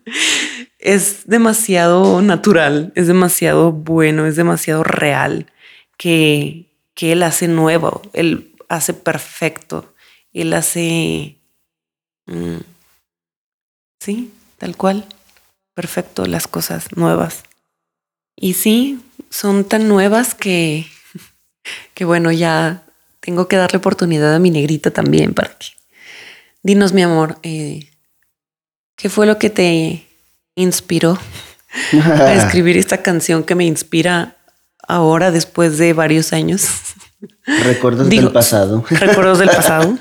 es 0.79 1.27
demasiado 1.27 2.21
natural, 2.21 2.91
es 2.95 3.07
demasiado 3.07 3.71
bueno, 3.71 4.25
es 4.25 4.35
demasiado 4.35 4.83
real 4.83 5.51
que, 5.97 6.71
que 6.93 7.11
Él 7.11 7.23
hace 7.23 7.47
nuevo, 7.47 8.01
Él 8.13 8.55
hace 8.69 8.93
perfecto, 8.93 9.93
Él 10.33 10.53
hace... 10.53 11.37
Mm, 12.27 12.57
sí, 13.99 14.31
tal 14.57 14.77
cual, 14.77 15.05
perfecto, 15.73 16.25
las 16.25 16.47
cosas 16.47 16.95
nuevas. 16.95 17.43
Y 18.35 18.53
sí, 18.53 18.99
son 19.29 19.65
tan 19.65 19.87
nuevas 19.87 20.35
que, 20.35 20.87
que 21.93 22.05
bueno, 22.05 22.31
ya 22.31 22.83
tengo 23.19 23.47
que 23.47 23.57
darle 23.57 23.77
oportunidad 23.77 24.33
a 24.33 24.39
mi 24.39 24.51
negrita 24.51 24.91
también 24.91 25.33
para 25.33 25.49
que... 25.49 25.67
Dinos, 26.63 26.93
mi 26.93 27.01
amor, 27.01 27.37
eh, 27.43 27.89
¿qué 28.95 29.09
fue 29.09 29.25
lo 29.25 29.37
que 29.37 29.49
te 29.49 30.07
inspiró 30.55 31.17
a 31.93 32.33
escribir 32.35 32.77
esta 32.77 33.01
canción 33.01 33.43
que 33.43 33.55
me 33.55 33.65
inspira 33.65 34.37
ahora 34.87 35.31
después 35.31 35.77
de 35.77 35.93
varios 35.93 36.33
años? 36.33 36.67
Recuerdos 37.45 38.09
del 38.09 38.31
pasado. 38.31 38.83
Recuerdos 38.89 39.39
del 39.39 39.49
pasado. 39.49 39.97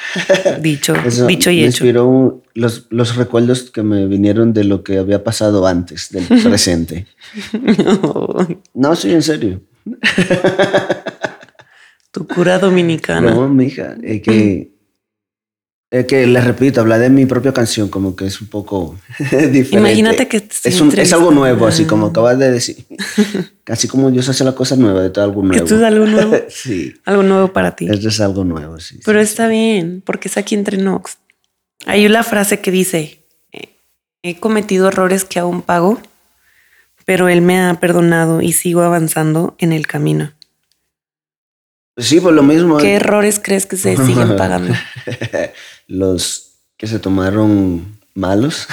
dicho, 0.60 0.94
dicho 1.26 1.50
y 1.50 1.56
me 1.56 1.66
hecho. 1.66 1.84
Inspiró 1.84 2.42
los, 2.54 2.86
los 2.90 3.16
recuerdos 3.16 3.70
que 3.70 3.82
me 3.82 4.06
vinieron 4.06 4.52
de 4.52 4.64
lo 4.64 4.82
que 4.82 4.98
había 4.98 5.22
pasado 5.22 5.66
antes, 5.66 6.10
del 6.10 6.26
presente. 6.42 7.06
no, 8.74 8.96
sí, 8.96 9.12
en 9.12 9.22
serio. 9.22 9.60
Tu 12.10 12.26
cura 12.26 12.58
dominicana. 12.58 13.30
No, 13.30 13.48
mija, 13.48 13.96
es 14.02 14.22
que 14.22 14.78
es 15.90 16.04
que 16.04 16.26
les 16.26 16.44
repito, 16.44 16.82
hablar 16.82 17.00
de 17.00 17.08
mi 17.08 17.24
propia 17.24 17.54
canción 17.54 17.88
como 17.88 18.14
que 18.14 18.26
es 18.26 18.42
un 18.42 18.48
poco 18.48 18.98
diferente. 19.18 19.78
Imagínate 19.78 20.28
que 20.28 20.36
es, 20.36 20.66
es 20.66 21.12
algo 21.14 21.30
nuevo, 21.30 21.66
así 21.66 21.86
como 21.86 22.06
acabas 22.08 22.38
de 22.38 22.50
decir. 22.50 22.84
Casi 23.64 23.88
como 23.88 24.10
Dios 24.10 24.28
hace 24.28 24.44
la 24.44 24.54
cosa 24.54 24.76
nueva, 24.76 25.02
de 25.02 25.08
todo 25.08 25.24
algo 25.24 25.42
nuevo. 25.42 25.64
Esto 25.64 25.76
es 25.76 25.82
algo 25.82 26.04
nuevo. 26.04 26.36
sí. 26.50 26.94
Algo 27.06 27.22
nuevo 27.22 27.52
para 27.54 27.74
ti. 27.74 27.88
Esto 27.90 28.08
es 28.08 28.20
algo 28.20 28.44
nuevo, 28.44 28.78
sí. 28.80 29.00
Pero 29.02 29.20
está 29.20 29.48
bien, 29.48 30.02
porque 30.04 30.28
es 30.28 30.36
aquí 30.36 30.54
entre 30.54 30.76
Nox. 30.76 31.16
Hay 31.86 32.04
una 32.04 32.22
frase 32.22 32.60
que 32.60 32.70
dice, 32.70 33.24
he 34.22 34.38
cometido 34.38 34.88
errores 34.88 35.24
que 35.24 35.38
aún 35.38 35.62
pago, 35.62 35.98
pero 37.08 37.30
Él 37.30 37.40
me 37.40 37.58
ha 37.58 37.72
perdonado 37.80 38.42
y 38.42 38.52
sigo 38.52 38.82
avanzando 38.82 39.56
en 39.56 39.72
el 39.72 39.86
camino. 39.86 40.34
Sí, 41.96 42.20
pues 42.20 42.34
lo 42.34 42.42
mismo. 42.42 42.76
¿Qué 42.76 42.96
errores 42.96 43.40
crees 43.42 43.64
que 43.64 43.78
se 43.78 43.96
siguen 43.96 44.36
pagando? 44.36 44.74
Los 45.86 46.50
que 46.76 46.86
se 46.86 46.98
tomaron 46.98 47.98
malos, 48.12 48.68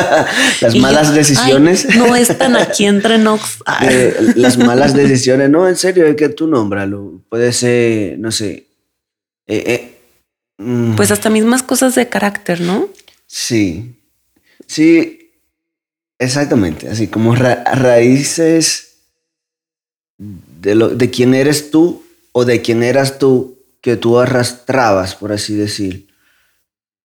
las 0.60 0.76
malas 0.76 1.14
decisiones. 1.14 1.86
no 1.96 2.14
están 2.14 2.56
aquí 2.56 2.84
entre 2.84 3.16
Nox. 3.16 3.60
las 4.34 4.58
malas 4.58 4.92
decisiones, 4.92 5.48
no, 5.48 5.66
en 5.66 5.76
serio, 5.76 6.04
es 6.04 6.16
que 6.16 6.28
tú 6.28 6.46
nómbralo. 6.46 7.22
Puede 7.30 7.54
ser, 7.54 8.18
no 8.18 8.30
sé. 8.32 8.66
Eh, 9.46 9.64
eh, 9.66 9.98
mm. 10.58 10.94
Pues 10.94 11.10
hasta 11.10 11.30
mismas 11.30 11.62
cosas 11.62 11.94
de 11.94 12.06
carácter, 12.06 12.60
¿no? 12.60 12.90
Sí, 13.26 13.94
sí, 14.66 15.17
exactamente. 16.18 16.88
Así 16.88 17.08
como 17.08 17.34
raíces 17.34 18.88
de, 20.18 20.74
lo, 20.74 20.88
de 20.90 21.10
quién 21.10 21.34
eres 21.34 21.70
tú 21.70 22.02
o 22.32 22.44
de 22.44 22.62
quién 22.62 22.82
eras 22.82 23.18
tú 23.18 23.58
que 23.80 23.96
tú 23.96 24.18
arrastrabas, 24.18 25.14
por 25.14 25.32
así 25.32 25.54
decir, 25.54 26.08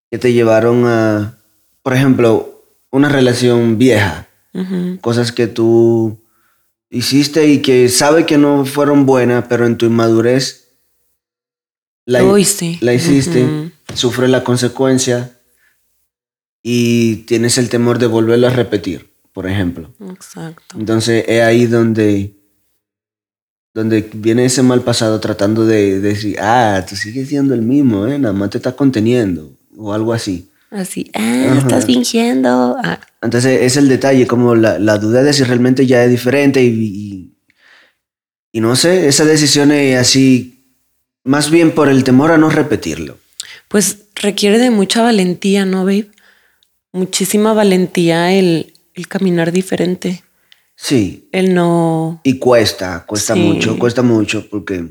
que 0.09 0.17
te 0.17 0.33
llevaron 0.33 0.85
a, 0.85 1.37
por 1.81 1.93
ejemplo, 1.93 2.63
una 2.91 3.09
relación 3.09 3.77
vieja, 3.77 4.27
cosas 5.01 5.31
que 5.31 5.47
tú 5.47 6.19
hiciste 6.91 7.47
y 7.47 7.59
que 7.63 7.89
sabe 7.89 8.25
que 8.25 8.37
no 8.37 8.65
fueron 8.65 9.07
buenas, 9.07 9.45
pero 9.49 9.65
en 9.65 9.77
tu 9.77 9.87
inmadurez 9.87 10.63
la, 12.05 12.21
la 12.21 12.93
hiciste, 12.93 13.71
sufre 13.95 14.27
la 14.27 14.43
consecuencia 14.43 15.32
y 16.63 17.17
tienes 17.27 17.57
el 17.57 17.69
temor 17.69 17.99
de 17.99 18.07
volverlo 18.07 18.47
a 18.47 18.51
repetir, 18.51 19.11
por 19.33 19.45
ejemplo. 19.45 19.93
Exacto. 20.09 20.79
Entonces 20.79 21.25
es 21.27 21.43
ahí 21.43 21.67
donde 21.67 22.33
donde 23.73 24.07
viene 24.13 24.45
ese 24.45 24.61
mal 24.61 24.81
pasado 24.81 25.19
tratando 25.19 25.65
de, 25.65 25.99
decir, 25.99 26.37
ah, 26.39 26.85
tú 26.87 26.95
sigues 26.95 27.27
siendo 27.27 27.53
el 27.53 27.63
mismo, 27.63 28.05
¿eh? 28.05 28.19
nada 28.19 28.33
más 28.33 28.51
te 28.51 28.59
estás 28.59 28.75
conteniendo, 28.75 29.51
o 29.75 29.93
algo 29.93 30.13
así. 30.13 30.49
Así, 30.69 31.09
ah, 31.13 31.55
estás 31.57 31.85
fingiendo. 31.85 32.77
Ah. 32.83 32.99
Entonces 33.21 33.61
es 33.61 33.77
el 33.77 33.89
detalle, 33.89 34.27
como 34.27 34.55
la, 34.55 34.79
la, 34.79 34.97
duda 34.97 35.23
de 35.23 35.33
si 35.33 35.43
realmente 35.43 35.85
ya 35.85 36.03
es 36.03 36.11
diferente 36.11 36.63
y, 36.63 37.31
y, 38.51 38.59
no 38.59 38.75
sé, 38.75 39.07
esa 39.07 39.25
decisión 39.25 39.71
es 39.71 39.97
así, 39.97 40.65
más 41.23 41.49
bien 41.49 41.71
por 41.71 41.89
el 41.89 42.03
temor 42.03 42.31
a 42.31 42.37
no 42.37 42.49
repetirlo. 42.49 43.17
Pues 43.67 44.05
requiere 44.15 44.59
de 44.59 44.69
mucha 44.69 45.01
valentía, 45.01 45.65
¿no, 45.65 45.79
babe? 45.85 46.09
Muchísima 46.93 47.53
valentía 47.53 48.31
el, 48.33 48.73
el 48.93 49.07
caminar 49.07 49.51
diferente 49.51 50.23
Sí. 50.75 51.29
El 51.31 51.53
no. 51.53 52.19
Y 52.23 52.39
cuesta, 52.39 53.05
cuesta 53.05 53.35
Sí. 53.35 53.39
mucho, 53.39 53.77
cuesta 53.77 54.01
mucho 54.01 54.49
porque, 54.49 54.87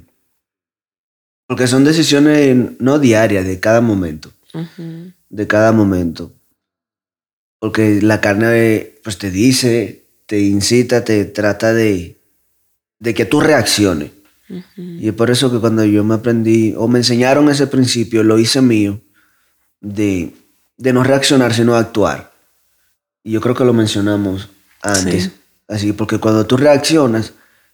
porque 1.47 1.67
son 1.67 1.85
decisiones 1.85 2.57
no 2.79 2.99
diarias, 2.99 3.45
de 3.45 3.59
cada 3.61 3.81
momento, 3.81 4.33
de 5.29 5.47
cada 5.47 5.73
momento. 5.73 6.33
Porque 7.59 8.01
la 8.01 8.21
carne 8.21 8.93
pues 9.03 9.19
te 9.19 9.31
dice, 9.31 10.07
te 10.27 10.41
incita, 10.41 11.05
te 11.05 11.25
trata 11.25 11.75
de, 11.75 12.17
de 13.01 13.15
que 13.15 13.25
tú 13.25 13.41
reacciones. 13.41 14.13
Y 14.77 15.09
es 15.09 15.15
por 15.15 15.31
eso 15.31 15.51
que 15.51 15.59
cuando 15.59 15.85
yo 15.85 16.05
me 16.05 16.15
aprendí, 16.15 16.75
o 16.77 16.87
me 16.87 16.99
enseñaron 17.01 17.49
ese 17.49 17.67
principio, 17.67 18.23
lo 18.23 18.39
hice 18.39 18.61
mío, 18.63 19.01
de, 19.81 20.33
de 20.77 20.93
no 20.93 21.03
reaccionar, 21.05 21.55
sino 21.55 21.75
actuar. 21.75 22.33
Y 23.23 23.33
yo 23.33 23.41
creo 23.41 23.55
que 23.55 23.65
lo 23.65 23.73
mencionamos 23.73 24.49
antes. 24.83 25.25
Sí. 25.25 25.33
Así, 25.69 25.93
porque 25.93 26.19
cuando 26.19 26.47
tú 26.47 26.57
reaccionas, 26.57 27.33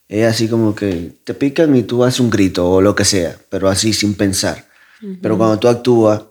es 0.09 0.27
así 0.27 0.49
como 0.49 0.75
que 0.75 1.13
te 1.25 1.35
pican 1.35 1.75
y 1.77 1.83
tú 1.83 2.05
haces 2.05 2.21
un 2.21 2.31
grito 2.31 2.69
o 2.69 2.81
lo 2.81 2.95
que 2.95 3.05
sea, 3.05 3.37
pero 3.51 3.69
así 3.69 3.93
sin 3.93 4.15
pensar. 4.15 4.67
Pero 5.23 5.37
cuando 5.37 5.59
tú 5.59 5.69
actúas, 5.69 6.23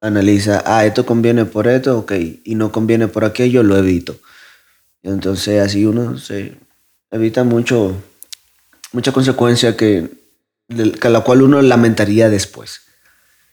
analiza, 0.00 0.62
ah, 0.66 0.84
esto 0.84 1.06
conviene 1.06 1.44
por 1.44 1.68
esto, 1.68 1.98
ok, 1.98 2.12
y 2.44 2.54
no 2.54 2.72
conviene 2.72 3.08
por 3.08 3.24
aquello, 3.24 3.62
lo 3.62 3.76
evito. 3.76 4.18
Y 5.02 5.08
entonces 5.08 5.60
así 5.60 5.86
uno 5.86 6.18
se 6.18 6.56
evita 7.10 7.44
mucho, 7.44 7.94
mucha 8.92 9.12
consecuencia 9.12 9.76
que, 9.76 10.08
que 11.00 11.08
la 11.08 11.20
cual 11.20 11.42
uno 11.42 11.62
lamentaría 11.62 12.28
después. 12.28 12.80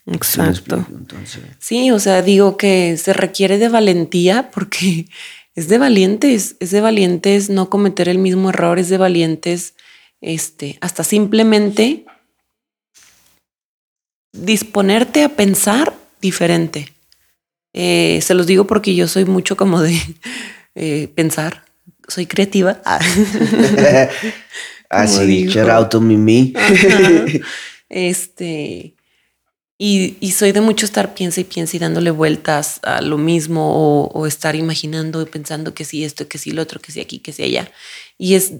¿Sí 0.05 0.11
me 0.11 0.15
Exacto. 0.17 0.49
explico? 0.49 0.85
Entonces, 0.91 1.41
Sí, 1.59 1.89
o 1.91 1.99
sea, 1.99 2.21
digo 2.21 2.57
que 2.57 2.95
se 2.97 3.11
requiere 3.13 3.57
de 3.57 3.69
valentía 3.69 4.51
porque 4.51 5.07
es 5.55 5.67
de 5.67 5.77
valientes, 5.77 6.55
es 6.59 6.71
de 6.71 6.81
valientes 6.81 7.49
no 7.49 7.69
cometer 7.69 8.07
el 8.09 8.19
mismo 8.19 8.49
error, 8.49 8.77
es 8.79 8.89
de 8.89 8.97
valientes, 8.97 9.73
este, 10.21 10.77
hasta 10.81 11.03
simplemente 11.03 12.05
disponerte 14.33 15.23
a 15.23 15.29
pensar 15.29 15.93
diferente. 16.21 16.93
Eh, 17.73 18.19
se 18.21 18.33
los 18.33 18.47
digo 18.47 18.65
porque 18.67 18.95
yo 18.95 19.07
soy 19.07 19.25
mucho 19.25 19.57
como 19.57 19.81
de 19.81 19.99
eh, 20.75 21.09
pensar, 21.15 21.65
soy 22.07 22.25
creativa. 22.25 22.81
Ah. 24.87 25.01
así, 25.01 25.47
shout 25.47 25.67
out 25.69 25.89
to 25.89 25.99
Mimi. 25.99 26.53
Ajá. 26.55 27.25
Este, 27.89 28.94
y, 29.77 30.31
soy 30.31 30.53
de 30.53 30.61
mucho 30.61 30.85
estar 30.85 31.13
piensa 31.13 31.41
y 31.41 31.43
piensa 31.43 31.75
y 31.75 31.79
dándole 31.79 32.11
vueltas 32.11 32.79
a 32.83 33.01
lo 33.01 33.17
mismo 33.17 33.75
o, 33.75 34.07
o 34.07 34.25
estar 34.25 34.55
imaginando 34.55 35.21
y 35.21 35.25
pensando 35.25 35.73
que 35.73 35.83
sí 35.83 36.05
esto, 36.05 36.27
que 36.27 36.37
sí 36.37 36.51
lo 36.51 36.61
otro, 36.61 36.79
que 36.79 36.91
sí 36.91 37.01
aquí, 37.01 37.19
que 37.19 37.33
sí 37.33 37.43
allá. 37.43 37.69
Y 38.17 38.35
es, 38.35 38.53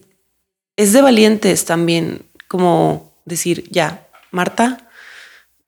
es 0.76 0.92
de 0.92 1.02
valientes 1.02 1.64
también 1.64 2.26
como 2.48 3.14
decir, 3.26 3.70
ya, 3.72 4.08
Marta, 4.32 4.90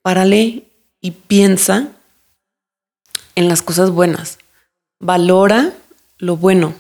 párale 0.02 0.64
y 1.02 1.12
piensa 1.12 1.90
en 3.36 3.48
las 3.48 3.62
cosas 3.62 3.90
buenas. 3.92 4.40
Valora 5.00 5.74
lo 6.18 6.38
bueno. 6.38 6.76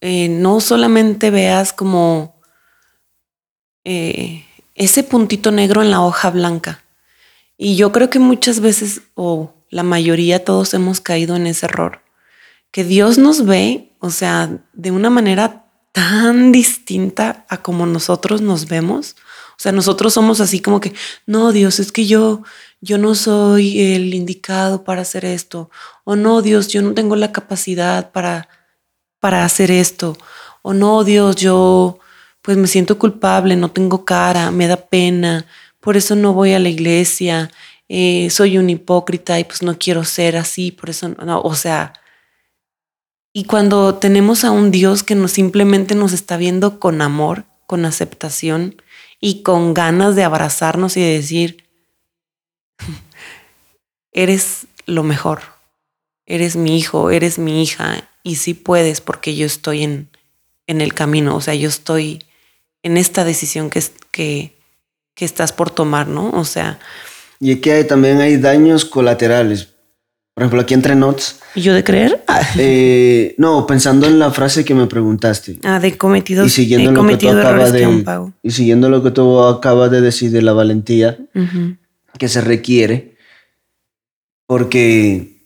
Eh, 0.00 0.28
no 0.28 0.60
solamente 0.60 1.30
veas 1.30 1.72
como 1.72 2.34
eh, 3.84 4.44
ese 4.74 5.02
puntito 5.02 5.50
negro 5.50 5.82
en 5.82 5.90
la 5.90 6.00
hoja 6.02 6.30
blanca. 6.30 6.82
Y 7.62 7.76
yo 7.76 7.92
creo 7.92 8.08
que 8.08 8.18
muchas 8.18 8.60
veces, 8.60 9.02
o 9.14 9.52
la 9.68 9.82
mayoría, 9.82 10.46
todos 10.46 10.72
hemos 10.72 11.02
caído 11.02 11.36
en 11.36 11.46
ese 11.46 11.66
error. 11.66 12.00
Que 12.70 12.84
Dios 12.84 13.18
nos 13.18 13.44
ve, 13.44 13.92
o 13.98 14.08
sea, 14.08 14.64
de 14.72 14.90
una 14.90 15.10
manera 15.10 15.66
tan 15.92 16.52
distinta 16.52 17.44
a 17.50 17.58
como 17.58 17.84
nosotros 17.84 18.40
nos 18.40 18.66
vemos. 18.66 19.14
O 19.50 19.58
sea, 19.58 19.72
nosotros 19.72 20.14
somos 20.14 20.40
así 20.40 20.60
como 20.60 20.80
que, 20.80 20.94
no, 21.26 21.52
Dios, 21.52 21.80
es 21.80 21.92
que 21.92 22.06
yo, 22.06 22.44
yo 22.80 22.96
no 22.96 23.14
soy 23.14 23.92
el 23.92 24.14
indicado 24.14 24.82
para 24.82 25.02
hacer 25.02 25.26
esto. 25.26 25.68
O 26.04 26.16
no, 26.16 26.40
Dios, 26.40 26.68
yo 26.68 26.80
no 26.80 26.94
tengo 26.94 27.14
la 27.14 27.30
capacidad 27.30 28.10
para, 28.10 28.48
para 29.18 29.44
hacer 29.44 29.70
esto. 29.70 30.16
O 30.62 30.72
no, 30.72 31.04
Dios, 31.04 31.36
yo 31.36 31.98
pues 32.40 32.56
me 32.56 32.68
siento 32.68 32.98
culpable, 32.98 33.54
no 33.54 33.70
tengo 33.70 34.06
cara, 34.06 34.50
me 34.50 34.66
da 34.66 34.76
pena, 34.76 35.44
por 35.80 35.96
eso 35.96 36.14
no 36.14 36.32
voy 36.32 36.52
a 36.52 36.58
la 36.58 36.68
iglesia, 36.68 37.50
eh, 37.88 38.30
soy 38.30 38.58
un 38.58 38.70
hipócrita 38.70 39.38
y 39.40 39.44
pues 39.44 39.62
no 39.62 39.78
quiero 39.78 40.04
ser 40.04 40.36
así, 40.36 40.70
por 40.70 40.90
eso 40.90 41.08
no, 41.08 41.40
o 41.40 41.54
sea, 41.54 41.94
y 43.32 43.44
cuando 43.44 43.94
tenemos 43.94 44.44
a 44.44 44.50
un 44.50 44.70
Dios 44.70 45.02
que 45.02 45.14
nos 45.14 45.32
simplemente 45.32 45.94
nos 45.94 46.12
está 46.12 46.36
viendo 46.36 46.80
con 46.80 47.00
amor, 47.00 47.44
con 47.66 47.84
aceptación 47.84 48.82
y 49.20 49.42
con 49.42 49.74
ganas 49.74 50.16
de 50.16 50.24
abrazarnos 50.24 50.96
y 50.96 51.00
de 51.00 51.12
decir, 51.12 51.64
eres 54.12 54.66
lo 54.86 55.04
mejor, 55.04 55.42
eres 56.26 56.56
mi 56.56 56.78
hijo, 56.78 57.10
eres 57.10 57.38
mi 57.38 57.62
hija 57.62 58.08
y 58.22 58.36
sí 58.36 58.54
puedes 58.54 59.00
porque 59.00 59.36
yo 59.36 59.46
estoy 59.46 59.84
en, 59.84 60.10
en 60.66 60.80
el 60.80 60.94
camino, 60.94 61.36
o 61.36 61.40
sea, 61.40 61.54
yo 61.54 61.68
estoy 61.68 62.24
en 62.82 62.96
esta 62.96 63.24
decisión 63.24 63.70
que, 63.70 63.82
que, 64.10 64.59
que 65.20 65.26
estás 65.26 65.52
por 65.52 65.70
tomar, 65.70 66.08
¿no? 66.08 66.30
O 66.30 66.44
sea, 66.46 66.78
Y 67.40 67.56
que 67.56 67.72
hay- 67.72 67.84
también 67.86 68.22
hay 68.22 68.38
daños 68.38 68.86
colaterales. 68.86 69.68
Por 70.32 70.44
ejemplo, 70.44 70.62
aquí 70.62 70.72
entre 70.72 70.94
notes. 70.94 71.38
¿y 71.54 71.60
yo 71.60 71.74
de 71.74 71.84
creer, 71.84 72.24
ah, 72.26 72.40
eh, 72.56 73.34
no, 73.36 73.66
pensando 73.66 74.06
en 74.06 74.18
la 74.18 74.30
frase 74.30 74.64
que 74.64 74.74
me 74.74 74.86
preguntaste. 74.86 75.58
ah, 75.64 75.78
de 75.78 75.98
cometidos, 75.98 76.46
Y 76.46 76.50
siguiendo 76.50 76.90
lo 76.90 76.94
que 77.06 77.16
tú 77.16 77.26
cometido 77.26 77.38
acabas 77.38 77.72
de, 77.72 78.32
y 78.42 78.50
siguiendo 78.50 78.88
lo 78.88 79.02
que 79.02 79.10
tú 79.10 79.38
acabas 79.42 79.90
de 79.90 80.00
decir 80.00 80.30
de 80.30 80.40
la 80.40 80.54
valentía 80.54 81.18
Ujú. 81.34 81.76
que 82.18 82.28
se 82.28 82.40
requiere, 82.40 83.16
porque 84.46 85.42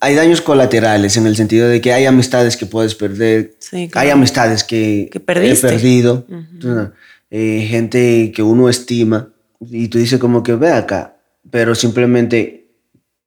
hay 0.00 0.14
daños 0.14 0.40
colaterales 0.40 1.18
en 1.18 1.26
el 1.26 1.36
sentido 1.36 1.68
de 1.68 1.82
que 1.82 1.92
hay 1.92 2.06
amistades 2.06 2.56
que 2.56 2.64
puedes 2.64 2.94
perder, 2.94 3.54
Sí, 3.58 3.76
hay 3.76 3.88
claro. 3.88 4.12
amistades 4.12 4.64
que, 4.64 5.10
Que 5.12 5.18
he 5.18 5.56
perdido, 5.56 6.24
Ujú. 6.28 6.38
Entonces, 6.54 6.92
eh, 7.30 7.66
gente 7.68 8.32
que 8.34 8.42
uno 8.42 8.68
estima 8.68 9.30
y 9.60 9.88
tú 9.88 9.98
dices 9.98 10.18
como 10.18 10.42
que 10.42 10.54
ve 10.54 10.70
acá, 10.70 11.16
pero 11.50 11.74
simplemente 11.74 12.68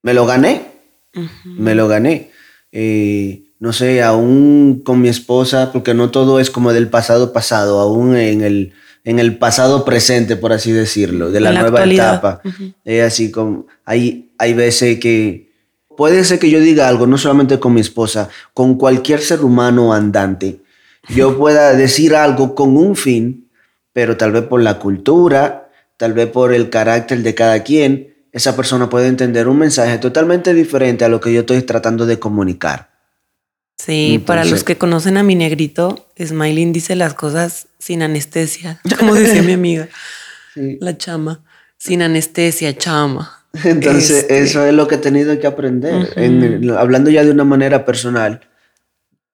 me 0.01 0.13
lo 0.13 0.25
gané, 0.25 0.61
Ujú. 1.15 1.49
me 1.57 1.75
lo 1.75 1.87
gané. 1.87 2.31
Eh, 2.71 3.43
no 3.59 3.73
sé, 3.73 4.01
aún 4.01 4.81
con 4.83 5.01
mi 5.01 5.09
esposa, 5.09 5.71
porque 5.71 5.93
no 5.93 6.09
todo 6.09 6.39
es 6.39 6.49
como 6.49 6.73
del 6.73 6.87
pasado 6.87 7.31
pasado, 7.31 7.79
aún 7.79 8.15
en 8.15 8.41
el, 8.41 8.73
en 9.03 9.19
el 9.19 9.37
pasado 9.37 9.85
presente, 9.85 10.35
por 10.35 10.51
así 10.53 10.71
decirlo, 10.71 11.29
de 11.31 11.39
la, 11.41 11.51
la 11.51 11.61
nueva 11.61 11.79
actualidad. 11.79 12.13
etapa. 12.15 12.41
Ujú. 12.43 12.73
Es 12.83 13.03
así 13.03 13.29
como, 13.29 13.67
hay, 13.85 14.31
hay 14.39 14.53
veces 14.53 14.99
que 14.99 15.51
puede 15.95 16.23
ser 16.23 16.39
que 16.39 16.49
yo 16.49 16.59
diga 16.59 16.87
algo, 16.87 17.05
no 17.05 17.19
solamente 17.19 17.59
con 17.59 17.73
mi 17.75 17.81
esposa, 17.81 18.29
con 18.55 18.75
cualquier 18.79 19.21
ser 19.21 19.41
humano 19.41 19.93
andante, 19.93 20.61
yo 21.09 21.37
pueda 21.37 21.73
decir 21.75 22.15
algo 22.15 22.55
con 22.55 22.75
un 22.77 22.95
fin, 22.95 23.47
pero 23.93 24.17
tal 24.17 24.31
vez 24.31 24.43
por 24.43 24.61
la 24.61 24.79
cultura, 24.79 25.69
tal 25.97 26.13
vez 26.13 26.27
por 26.29 26.53
el 26.53 26.69
carácter 26.69 27.19
de 27.23 27.35
cada 27.35 27.63
quien, 27.63 28.15
esa 28.31 28.55
persona 28.55 28.89
puede 28.89 29.07
entender 29.07 29.47
un 29.47 29.57
mensaje 29.59 29.97
totalmente 29.97 30.53
diferente 30.53 31.03
a 31.03 31.09
lo 31.09 31.19
que 31.19 31.33
yo 31.33 31.41
estoy 31.41 31.61
tratando 31.63 32.05
de 32.05 32.17
comunicar. 32.19 32.89
Sí, 33.77 34.21
para 34.25 34.45
los 34.45 34.63
que 34.63 34.77
conocen 34.77 35.17
a 35.17 35.23
mi 35.23 35.35
negrito, 35.35 36.07
Smiling 36.23 36.71
dice 36.71 36.95
las 36.95 37.13
cosas 37.15 37.67
sin 37.79 38.03
anestesia, 38.03 38.79
como 38.99 39.15
decía 39.15 39.41
mi 39.41 39.53
amiga, 39.53 39.87
Sí. 40.53 40.77
la 40.81 40.97
chama, 40.97 41.43
sin 41.77 42.01
anestesia, 42.01 42.77
chama. 42.77 43.45
Entonces, 43.63 44.23
Este, 44.23 44.39
eso 44.39 44.65
es 44.65 44.73
lo 44.73 44.87
que 44.87 44.95
he 44.95 44.97
tenido 44.97 45.37
que 45.39 45.47
aprender. 45.47 46.09
En- 46.15 46.69
hablando 46.71 47.09
ya 47.09 47.23
de 47.23 47.31
una 47.31 47.43
manera 47.45 47.85
personal, 47.85 48.41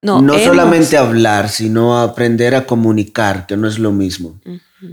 No, 0.01 0.21
no, 0.21 0.37
solamente 0.37 0.95
hablar, 0.97 1.49
sino 1.49 1.99
aprender 1.99 2.55
a 2.55 2.65
comunicar, 2.65 3.47
que 3.47 3.57
no 3.57 3.67
es 3.67 3.79
lo 3.79 3.91
mismo. 3.91 4.39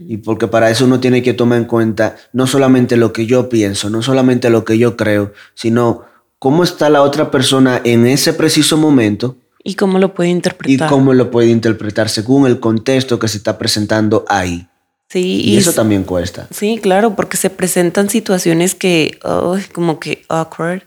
Y 0.08 0.16
porque 0.18 0.48
para 0.48 0.70
eso 0.70 0.86
uno 0.86 0.98
tiene 0.98 1.22
que 1.22 1.34
tomar 1.34 1.58
en 1.58 1.66
cuenta 1.66 2.16
no 2.32 2.46
solamente 2.46 2.96
lo 2.96 3.12
que 3.12 3.26
yo 3.26 3.50
pienso, 3.50 3.90
no 3.90 4.00
solamente 4.00 4.48
lo 4.48 4.64
que 4.64 4.78
yo 4.78 4.96
creo, 4.96 5.32
sino 5.54 6.04
cómo 6.38 6.64
está 6.64 6.88
la 6.88 7.02
otra 7.02 7.30
persona 7.30 7.82
en 7.84 8.06
ese 8.06 8.32
preciso 8.32 8.78
momento 8.78 9.36
¿Y 9.66 9.74
cómo 9.76 9.98
lo 9.98 10.12
puede 10.12 10.28
y 10.28 10.32
interpretar? 10.32 10.90
cómo 10.90 11.14
lo 11.14 11.30
puede 11.30 11.48
interpretar 11.48 12.10
según 12.10 12.46
el 12.46 12.60
contexto 12.60 13.18
que 13.18 13.28
se 13.28 13.38
está 13.38 13.56
presentando 13.56 14.26
ahí. 14.28 14.68
Sí, 15.08 15.40
Y, 15.42 15.56
eso 15.56 15.72
también 15.72 16.04
cuesta. 16.04 16.48
Sí, 16.50 16.78
claro, 16.82 17.16
porque 17.16 17.36
se 17.38 17.48
presentan 17.48 18.10
situaciones 18.10 18.74
que, 18.74 19.18
ay, 19.22 19.62
como 19.72 20.00
que 20.00 20.24
awkward, 20.28 20.82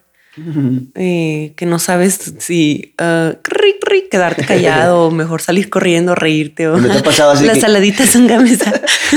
eh, 0.96 1.54
que 1.56 1.66
no 1.66 1.80
sabes 1.80 2.34
si 2.40 2.94
ah, 2.98 3.34
cri, 3.42 3.76
cri, 3.82 4.04
quedarte 4.10 4.46
callado 4.46 5.08
o 5.08 5.12
mejor 5.12 5.42
salir 5.42 5.70
corriendo, 5.70 6.14
reírte 6.16 6.68
o 6.68 6.78
¿No 6.78 6.88
te 6.90 7.00
ha 7.00 7.04
pasado 7.04 7.32
así 7.32 7.46
las 7.48 7.56
que- 7.56 7.62
saladitas 7.62 8.10
son 8.10 8.28
gamesa. 8.28 8.72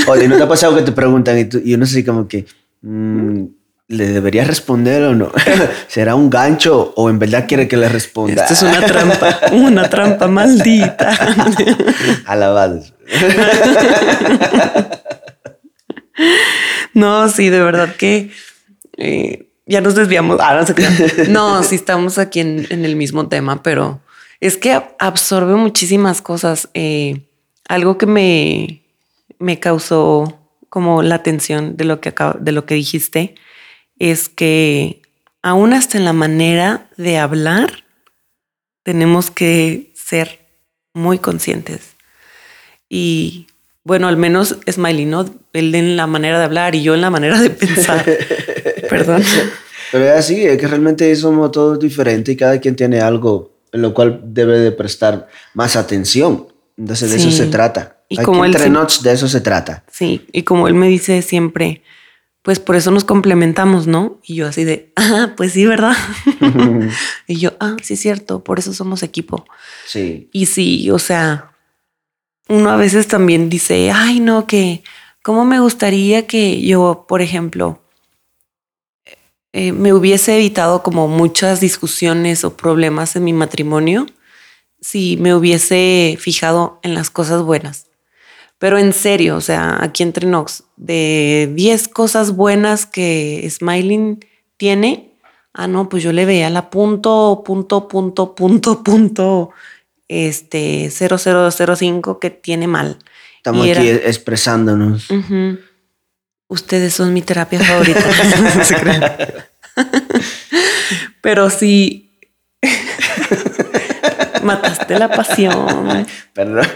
Oye, 0.07 0.27
¿no 0.27 0.37
te 0.37 0.43
ha 0.43 0.47
pasado 0.47 0.75
que 0.75 0.81
te 0.83 0.91
preguntan 0.91 1.37
y, 1.39 1.45
tú- 1.45 1.61
y 1.63 1.73
uno 1.75 1.83
así 1.83 2.03
como 2.03 2.27
que 2.27 2.45
mm, 2.81 3.43
¿le 3.89 4.07
debería 4.07 4.43
responder 4.45 5.03
o 5.03 5.13
no? 5.15 5.31
¿Será 5.87 6.15
un 6.15 6.29
gancho 6.29 6.93
o 6.95 7.09
en 7.09 7.19
verdad 7.19 7.45
quiere 7.47 7.67
que 7.67 7.77
le 7.77 7.87
responda? 7.89 8.43
Esto 8.43 8.53
es 8.53 8.63
una 8.63 8.85
trampa, 8.85 9.39
una 9.51 9.89
trampa 9.89 10.27
maldita. 10.27 11.15
Alabados. 12.25 12.93
no, 16.93 17.27
sí, 17.29 17.49
de 17.49 17.59
verdad 17.61 17.95
que 17.95 18.31
eh, 18.97 19.47
ya 19.71 19.81
nos 19.81 19.95
desviamos. 19.95 20.37
Ah, 20.41 20.65
no, 21.29 21.63
sí 21.63 21.75
estamos 21.75 22.17
aquí 22.17 22.41
en, 22.41 22.67
el 22.69 22.95
mismo 22.95 23.29
tema, 23.29 23.63
pero 23.63 24.01
es 24.39 24.57
que 24.57 24.81
absorbe 24.99 25.55
muchísimas 25.55 26.21
cosas. 26.21 26.69
Eh, 26.73 27.21
algo 27.67 27.97
que 27.97 28.05
me, 28.05 28.83
me 29.39 29.59
causó 29.59 30.37
como 30.69 31.03
la 31.03 31.15
atención 31.15 31.77
de 31.77 31.85
lo 31.85 32.01
que 32.01 32.13
de 32.39 32.51
lo 32.51 32.65
que 32.65 32.75
dijiste 32.75 33.35
es 33.97 34.29
que 34.29 35.01
aún 35.41 35.73
hasta 35.73 35.97
en 35.97 36.05
la 36.05 36.13
manera 36.13 36.89
de 36.97 37.17
hablar 37.17 37.85
tenemos 38.83 39.31
que 39.31 39.93
ser 39.95 40.47
muy 40.93 41.17
conscientes. 41.17 41.95
Y 42.89 43.47
bueno, 43.83 44.07
al 44.07 44.17
menos 44.17 44.57
Smiley, 44.69 45.05
¿no? 45.05 45.25
Él 45.53 45.73
en 45.75 45.97
la 45.97 46.07
manera 46.07 46.37
de 46.37 46.45
hablar 46.45 46.75
y 46.75 46.83
yo 46.83 46.93
en 46.93 47.01
la 47.01 47.09
manera 47.09 47.41
de 47.41 47.49
pensar. 47.49 48.05
Perdón. 48.89 49.23
Pero 49.91 50.05
es 50.05 50.11
así, 50.11 50.45
es 50.45 50.57
que 50.57 50.67
realmente 50.67 51.13
somos 51.15 51.51
todos 51.51 51.79
diferentes 51.79 52.33
y 52.33 52.37
cada 52.37 52.59
quien 52.59 52.75
tiene 52.75 53.01
algo 53.01 53.51
en 53.71 53.81
lo 53.81 53.93
cual 53.93 54.21
debe 54.23 54.59
de 54.59 54.71
prestar 54.71 55.27
más 55.53 55.75
atención. 55.75 56.47
Entonces 56.77 57.11
de 57.11 57.17
eso 57.17 57.31
se 57.31 57.47
trata. 57.47 57.97
Y 58.07 58.17
como 58.17 58.45
entre 58.45 58.69
notes 58.69 59.01
de 59.01 59.13
eso 59.13 59.27
se 59.27 59.41
trata. 59.41 59.83
Sí, 59.89 60.27
y 60.31 60.43
como 60.43 60.67
él 60.67 60.73
me 60.73 60.87
dice 60.87 61.21
siempre, 61.21 61.81
pues 62.41 62.59
por 62.59 62.75
eso 62.75 62.91
nos 62.91 63.03
complementamos, 63.03 63.87
¿no? 63.87 64.19
Y 64.23 64.35
yo 64.35 64.47
así 64.47 64.63
de, 64.63 64.91
ah, 64.95 65.33
pues 65.37 65.53
sí, 65.53 65.65
¿verdad? 65.65 65.95
y 67.27 67.37
yo, 67.37 67.53
ah, 67.59 67.77
sí 67.81 67.93
es 67.93 67.99
cierto, 67.99 68.43
por 68.43 68.59
eso 68.59 68.73
somos 68.73 69.03
equipo. 69.03 69.45
Sí. 69.85 70.29
Y 70.31 70.47
sí, 70.47 70.89
o 70.91 70.99
sea, 70.99 71.50
uno 72.51 72.69
a 72.69 72.75
veces 72.75 73.07
también 73.07 73.49
dice, 73.49 73.91
ay, 73.91 74.19
no, 74.19 74.45
que, 74.45 74.83
¿cómo 75.23 75.45
me 75.45 75.61
gustaría 75.61 76.27
que 76.27 76.61
yo, 76.61 77.05
por 77.07 77.21
ejemplo, 77.21 77.79
eh, 79.53 79.71
me 79.71 79.93
hubiese 79.93 80.35
evitado 80.35 80.83
como 80.83 81.07
muchas 81.07 81.61
discusiones 81.61 82.43
o 82.43 82.57
problemas 82.57 83.15
en 83.15 83.23
mi 83.23 83.33
matrimonio 83.33 84.05
si 84.81 85.15
me 85.17 85.33
hubiese 85.33 86.17
fijado 86.19 86.79
en 86.83 86.93
las 86.93 87.09
cosas 87.09 87.41
buenas? 87.41 87.87
Pero 88.59 88.77
en 88.77 88.91
serio, 88.91 89.37
o 89.37 89.41
sea, 89.41 89.81
aquí 89.81 90.03
entre 90.03 90.27
Nox, 90.27 90.65
de 90.75 91.49
10 91.55 91.87
cosas 91.87 92.35
buenas 92.35 92.85
que 92.85 93.47
Smiling 93.49 94.25
tiene, 94.57 95.13
ah, 95.53 95.67
no, 95.67 95.87
pues 95.87 96.03
yo 96.03 96.11
le 96.11 96.25
veía 96.25 96.49
la 96.49 96.69
punto, 96.69 97.43
punto, 97.45 97.87
punto, 97.87 98.35
punto, 98.35 98.83
punto, 98.83 99.51
este, 100.11 100.91
0005 100.91 102.19
que 102.19 102.29
tiene 102.29 102.67
mal. 102.67 102.97
Estamos 103.37 103.65
aquí 103.65 103.87
expresándonos. 103.87 105.07
Ustedes 106.47 106.93
son 106.93 107.13
mi 107.13 107.21
terapia 107.21 107.61
favorita. 107.61 108.03
Pero 111.21 111.49
sí. 111.49 112.11
Mataste 114.43 114.99
la 114.99 115.09
pasión. 115.09 116.05
Perdón. 116.33 116.67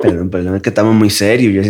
Perdón, 0.00 0.30
perdón, 0.30 0.56
es 0.56 0.62
que 0.62 0.70
estamos 0.70 0.94
muy 0.94 1.10
serios. 1.10 1.64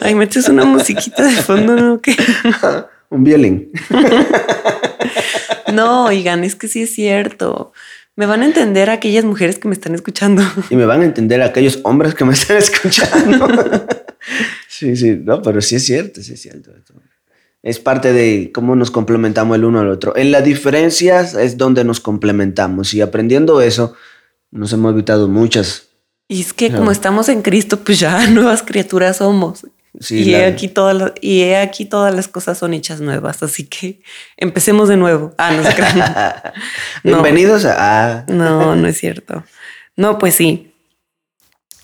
Ay, 0.00 0.14
metes 0.14 0.48
una 0.48 0.64
musiquita 0.64 1.24
de 1.24 1.42
fondo, 1.42 1.74
¿no? 1.74 2.00
¿Qué? 2.00 2.14
Un 3.08 3.24
violín. 3.24 3.72
No, 5.72 6.04
oigan, 6.06 6.44
es 6.44 6.54
que 6.54 6.68
sí 6.68 6.82
es 6.82 6.94
cierto. 6.94 7.72
Me 8.16 8.26
van 8.26 8.42
a 8.42 8.46
entender 8.46 8.90
aquellas 8.90 9.24
mujeres 9.24 9.58
que 9.58 9.68
me 9.68 9.74
están 9.74 9.94
escuchando. 9.94 10.42
Y 10.70 10.76
me 10.76 10.86
van 10.86 11.00
a 11.00 11.04
entender 11.04 11.42
aquellos 11.42 11.80
hombres 11.84 12.14
que 12.14 12.24
me 12.24 12.34
están 12.34 12.56
escuchando. 12.58 13.48
Sí, 14.68 14.96
sí, 14.96 15.16
no, 15.22 15.42
pero 15.42 15.60
sí 15.60 15.76
es 15.76 15.84
cierto, 15.84 16.22
sí 16.22 16.32
es 16.32 16.42
cierto. 16.42 16.72
Es 17.62 17.78
parte 17.78 18.12
de 18.12 18.50
cómo 18.52 18.74
nos 18.74 18.90
complementamos 18.90 19.56
el 19.56 19.64
uno 19.64 19.80
al 19.80 19.88
otro. 19.88 20.16
En 20.16 20.32
las 20.32 20.44
diferencias 20.44 21.34
es 21.34 21.56
donde 21.56 21.84
nos 21.84 22.00
complementamos 22.00 22.94
y 22.94 23.00
aprendiendo 23.00 23.60
eso 23.60 23.94
nos 24.50 24.72
hemos 24.72 24.92
evitado 24.92 25.28
muchas 25.28 25.92
y 26.32 26.40
es 26.40 26.54
que 26.54 26.72
como 26.72 26.90
estamos 26.90 27.28
en 27.28 27.42
Cristo, 27.42 27.80
pues 27.80 28.00
ya 28.00 28.26
nuevas 28.30 28.62
criaturas 28.62 29.18
somos. 29.18 29.66
Y, 30.10 30.34
he 30.34 30.44
aquí 30.44 30.68
todas 30.68 30.96
las, 30.96 31.12
y 31.20 31.42
he 31.42 31.56
aquí 31.56 31.84
todas 31.84 32.14
las 32.14 32.28
cosas 32.28 32.58
son 32.58 32.74
hechas 32.74 33.00
nuevas, 33.00 33.42
así 33.42 33.66
que 33.66 34.00
empecemos 34.36 34.88
de 34.88 34.96
nuevo. 34.96 35.34
Ah, 35.38 35.52
no 35.52 35.62
se 35.62 35.74
Bienvenidos 37.04 37.64
a... 37.64 38.24
no, 38.28 38.76
no 38.76 38.88
es 38.88 38.98
cierto. 38.98 39.44
No, 39.96 40.18
pues 40.18 40.34
sí. 40.34 40.72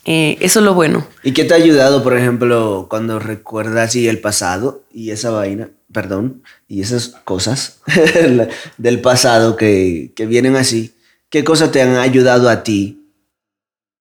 Eh, 0.04 0.38
eso 0.40 0.61
es 0.61 0.64
lo 0.64 0.74
bueno. 0.74 1.07
¿Y 1.22 1.33
qué 1.33 1.44
te 1.44 1.52
ha 1.54 1.59
ayudado, 1.59 2.02
por 2.02 2.16
ejemplo, 2.16 2.87
cuando 2.88 3.18
recuerdas 3.18 3.94
y 3.94 4.09
el 4.09 4.20
pasado 4.20 4.83
y 4.90 5.11
esa 5.11 5.31
vaina, 5.31 5.68
perdón, 5.92 6.42
y 6.66 6.81
esas 6.81 7.09
cosas 7.24 7.81
del 8.78 9.00
pasado 9.00 9.57
que, 9.57 10.12
que 10.16 10.24
vienen 10.24 10.57
así? 10.57 10.94
¿Qué 11.28 11.44
cosas 11.44 11.72
te 11.72 11.83
han 11.83 11.96
ayudado 11.96 12.48
a 12.48 12.62
ti 12.62 13.12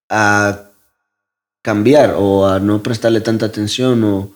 a 0.10 0.67
cambiar 1.62 2.16
o 2.18 2.48
a 2.48 2.60
no 2.60 2.82
prestarle 2.82 3.22
tanta 3.22 3.48
atención 3.48 4.04
o 4.04 4.32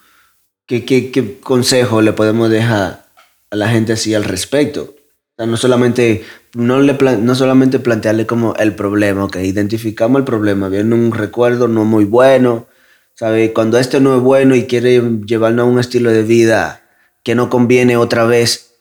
qué, 0.68 1.40
consejo 1.42 2.02
le 2.02 2.14
podemos 2.14 2.50
dejar 2.50 3.06
a 3.50 3.56
la 3.56 3.70
gente 3.70 3.94
así 3.94 4.14
al 4.14 4.24
respecto. 4.24 4.96
no 5.38 5.58
solamente, 5.58 6.24
no, 6.54 6.80
le 6.80 6.94
no 7.18 7.36
solamente 7.36 7.80
plantearle 7.80 8.26
como 8.26 8.56
el 8.56 8.76
problema, 8.76 9.28
que 9.30 9.46
identificamos 9.46 10.20
el 10.20 10.26
problema, 10.26 10.70
viene 10.70 10.94
un 10.94 11.12
recuerdo 11.12 11.68
no 11.68 11.84
muy 11.84 12.06
bueno, 12.06 12.68
¿sabe? 13.16 13.54
Cuando 13.54 13.78
este 13.78 14.00
no 14.00 14.16
es 14.16 14.22
bueno 14.22 14.56
y 14.56 14.66
quiere 14.66 15.02
llevarnos 15.26 15.64
a 15.64 15.70
un 15.70 15.80
estilo 15.80 16.12
de 16.12 16.24
vida 16.24 16.84
que 17.24 17.36
no 17.36 17.50
conviene 17.50 17.98
otra 17.98 18.26
vez, 18.26 18.74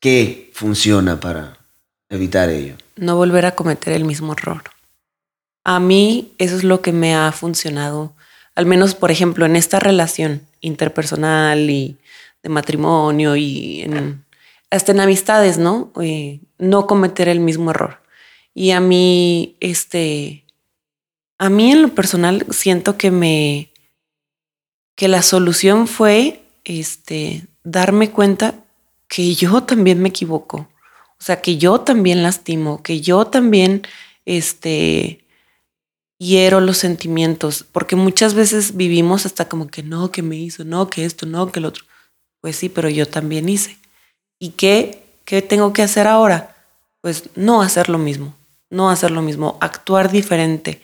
¿qué 0.00 0.50
funciona 0.54 1.20
para 1.20 1.58
evitar 2.08 2.50
ello? 2.50 2.74
No 2.96 3.16
volver 3.16 3.46
a 3.46 3.54
cometer 3.54 3.92
el 3.92 4.04
mismo 4.04 4.32
error. 4.32 4.62
A 5.68 5.80
mí 5.80 6.32
eso 6.38 6.56
es 6.56 6.64
lo 6.64 6.80
que 6.80 6.92
me 6.92 7.14
ha 7.14 7.30
funcionado, 7.30 8.14
al 8.54 8.64
menos 8.64 8.94
por 8.94 9.10
ejemplo 9.10 9.44
en 9.44 9.54
esta 9.54 9.78
relación 9.78 10.40
interpersonal 10.62 11.68
y 11.68 11.98
de 12.42 12.48
matrimonio 12.48 13.36
y 13.36 13.86
hasta 14.70 14.92
en 14.92 15.00
amistades, 15.00 15.58
¿no? 15.58 15.92
Eh, 16.00 16.40
no 16.56 16.86
cometer 16.86 17.28
el 17.28 17.40
mismo 17.40 17.70
error. 17.70 18.00
Y 18.54 18.70
a 18.70 18.80
mí, 18.80 19.56
este, 19.60 20.46
a 21.36 21.50
mí 21.50 21.70
en 21.70 21.82
lo 21.82 21.88
personal 21.90 22.46
siento 22.48 22.96
que 22.96 23.10
me, 23.10 23.70
que 24.94 25.06
la 25.08 25.20
solución 25.20 25.86
fue, 25.86 26.40
este, 26.64 27.44
darme 27.62 28.10
cuenta 28.10 28.54
que 29.06 29.34
yo 29.34 29.64
también 29.64 30.00
me 30.00 30.08
equivoco. 30.08 30.66
O 31.20 31.22
sea, 31.22 31.42
que 31.42 31.58
yo 31.58 31.82
también 31.82 32.22
lastimo, 32.22 32.82
que 32.82 33.02
yo 33.02 33.26
también, 33.26 33.82
este, 34.24 35.27
hiero 36.18 36.60
los 36.60 36.78
sentimientos, 36.78 37.64
porque 37.70 37.96
muchas 37.96 38.34
veces 38.34 38.76
vivimos 38.76 39.24
hasta 39.24 39.48
como 39.48 39.68
que 39.68 39.82
no, 39.82 40.10
que 40.10 40.22
me 40.22 40.36
hizo, 40.36 40.64
no, 40.64 40.88
que 40.88 41.04
esto, 41.04 41.26
no, 41.26 41.50
que 41.50 41.60
el 41.60 41.66
otro. 41.66 41.84
Pues 42.40 42.56
sí, 42.56 42.68
pero 42.68 42.88
yo 42.88 43.06
también 43.06 43.48
hice. 43.48 43.78
¿Y 44.38 44.50
qué, 44.50 45.02
qué 45.24 45.42
tengo 45.42 45.72
que 45.72 45.82
hacer 45.82 46.06
ahora? 46.06 46.56
Pues 47.00 47.30
no 47.36 47.62
hacer 47.62 47.88
lo 47.88 47.98
mismo, 47.98 48.34
no 48.70 48.90
hacer 48.90 49.10
lo 49.10 49.22
mismo, 49.22 49.56
actuar 49.60 50.10
diferente, 50.10 50.80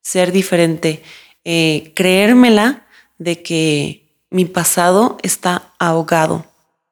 ser 0.00 0.32
diferente, 0.32 1.02
eh, 1.44 1.92
creérmela 1.94 2.86
de 3.18 3.42
que 3.42 4.06
mi 4.30 4.44
pasado 4.44 5.18
está 5.22 5.72
ahogado, 5.78 6.46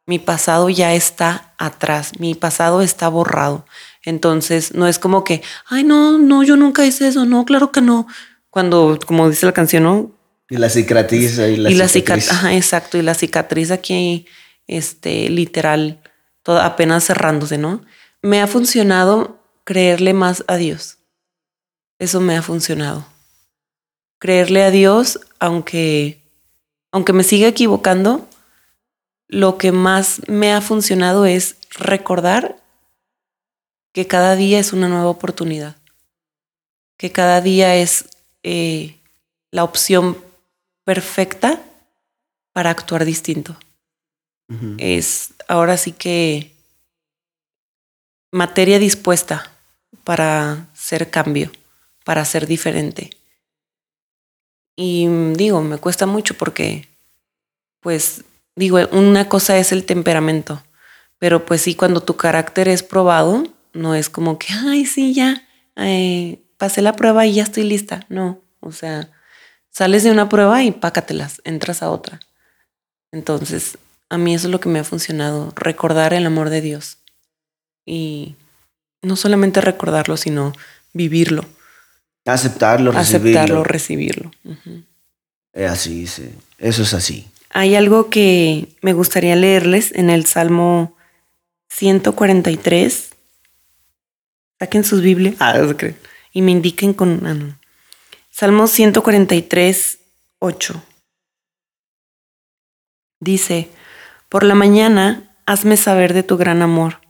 mi 0.07 0.19
pasado 0.19 0.69
ya 0.69 0.95
está 0.95 1.55
atrás, 1.59 2.13
mi 2.19 2.35
pasado 2.35 2.83
está 2.83 3.09
borrado. 3.09 3.65
Entonces, 4.05 4.75
no 4.75 4.87
es 4.87 4.99
como 4.99 5.25
que, 5.25 5.43
ay, 5.67 5.85
no, 5.85 6.19
no, 6.19 6.43
yo 6.43 6.57
nunca 6.57 6.85
hice 6.85 7.09
eso, 7.09 7.25
no, 7.25 7.45
claro 7.45 7.73
que 7.73 7.81
no. 7.81 8.07
Cuando, 8.51 8.99
como 9.07 9.29
dice 9.31 9.47
la 9.47 9.53
canción, 9.53 9.83
¿no? 9.83 10.12
Y 10.51 10.59
la 10.59 10.69
cicatriz 10.69 11.38
y 11.38 11.57
la, 11.57 11.71
y 11.71 11.75
la 11.75 11.88
cicatriz. 11.88 12.31
Ajá, 12.31 12.55
exacto. 12.55 12.99
Y 12.99 13.03
la 13.03 13.14
cicatriz 13.14 13.71
aquí, 13.71 14.27
este, 14.67 15.31
literal, 15.31 16.01
toda 16.43 16.67
apenas 16.67 17.07
cerrándose, 17.07 17.57
¿no? 17.57 17.83
Me 18.21 18.40
ha 18.43 18.47
funcionado 18.47 19.40
creerle 19.64 20.12
más 20.12 20.45
a 20.47 20.57
Dios. 20.57 20.99
Eso 21.99 22.21
me 22.21 22.37
ha 22.37 22.43
funcionado. 22.43 23.07
Creerle 24.19 24.62
a 24.64 24.71
Dios, 24.71 25.21
aunque, 25.38 26.23
aunque 26.93 27.12
me 27.12 27.25
siga 27.25 27.49
equivocando, 27.49 28.29
lo 29.29 29.57
que 29.57 29.73
más 29.73 30.21
me 30.29 30.53
ha 30.53 30.61
funcionado 30.61 31.25
es 31.25 31.57
recordar 31.79 32.63
que 33.95 34.09
cada 34.09 34.35
día 34.35 34.59
es 34.59 34.73
una 34.73 34.89
nueva 34.89 35.09
oportunidad, 35.09 35.77
que 36.99 37.13
cada 37.13 37.41
día 37.41 37.77
es 37.77 38.05
eh, 38.43 38.99
la 39.53 39.63
opción 39.63 40.19
perfecta 40.83 41.63
para 42.53 42.71
actuar 42.71 43.05
distinto. 43.07 43.57
es 44.79 45.33
ahora 45.49 45.77
sí 45.77 45.93
que 45.93 46.53
materia 48.31 48.79
dispuesta 48.79 49.51
para 50.03 50.69
ser 50.75 51.09
cambio, 51.09 51.51
para 52.05 52.25
ser 52.25 52.47
diferente. 52.47 53.11
Y 54.77 55.07
digo, 55.35 55.63
me 55.63 55.79
cuesta 55.79 56.05
mucho 56.05 56.37
porque, 56.37 56.89
pues, 57.81 58.25
digo, 58.57 58.79
una 58.91 59.29
cosa 59.29 59.57
es 59.57 59.71
el 59.71 59.87
temperamento, 59.87 60.63
pero 61.19 61.47
pues 61.47 61.63
sí, 61.63 61.77
cuando 61.77 62.01
tu 62.01 62.17
carácter 62.17 62.69
es 62.69 62.83
probado, 62.83 63.54
no 63.75 63.95
es 63.95 64.09
como 64.09 64.39
que, 64.39 64.53
ay, 64.53 64.87
sí, 64.87 65.13
ya, 65.13 65.47
eh, 65.77 66.41
pasé 66.57 66.81
la 66.81 66.95
prueba 66.95 67.27
y 67.27 67.35
ya 67.35 67.43
estoy 67.43 67.65
lista. 67.65 68.07
No, 68.09 68.41
o 68.61 68.73
sea, 68.73 69.11
sales 69.71 70.03
de 70.05 70.11
una 70.11 70.29
prueba 70.29 70.63
y 70.63 70.71
pácatelas, 70.71 71.43
entras 71.45 71.83
a 71.83 71.91
otra. 71.91 72.21
Entonces, 73.13 73.79
a 74.09 74.19
mí 74.19 74.35
eso 74.35 74.47
es 74.47 74.53
lo 74.53 74.61
que 74.61 74.69
me 74.69 74.79
ha 74.79 74.85
funcionado, 74.85 75.53
recordar 75.57 76.15
el 76.15 76.27
amor 76.27 76.51
de 76.51 76.61
Dios. 76.61 76.99
Y 77.85 78.37
no 79.03 79.17
solamente 79.17 79.61
recordarlo, 79.61 80.17
sino 80.17 80.53
vivirlo. 80.93 81.45
Aceptarlo, 82.25 82.93
recibirlo. 82.93 83.41
Aceptarlo, 83.41 83.65
recibirlo. 83.65 84.31
así, 85.69 86.07
sí. 86.07 86.31
eso 86.59 86.83
es 86.83 86.95
así. 86.95 87.29
Hay 87.51 87.77
algo 87.77 88.11
que 88.11 88.69
me 88.81 88.95
gustaría 88.95 89.37
leerles 89.37 89.93
en 89.93 90.11
el 90.11 90.27
Salmo 90.27 90.97
143. 91.69 93.13
Saquen 94.64 94.83
sus 94.83 95.03
Biblias. 95.03 95.35
Ah, 95.40 95.61
y 96.33 96.40
me 96.40 96.50
indiquen 96.50 96.94
con... 96.94 97.27
Ah, 97.27 97.59
Salmo 98.31 98.66
143, 98.66 99.98
8. 100.38 100.83
Dice, 103.20 103.68
por 104.31 104.42
la 104.42 104.55
mañana 104.55 105.37
hazme 105.44 105.77
saber 105.77 106.14
de 106.14 106.22
tu 106.22 106.38
gran 106.38 106.62
amor, 106.62 107.03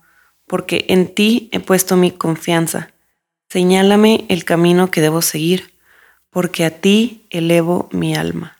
porque 0.49 0.85
en 0.89 1.15
ti 1.15 1.49
he 1.53 1.61
puesto 1.61 1.97
mi 1.97 2.11
confianza. 2.11 2.93
Señálame 3.49 4.27
el 4.29 4.45
camino 4.45 4.91
que 4.91 5.01
debo 5.01 5.23
seguir, 5.23 5.75
porque 6.31 6.65
a 6.65 6.81
ti 6.81 7.25
elevo 7.31 7.89
mi 7.93 8.17
alma. 8.17 8.59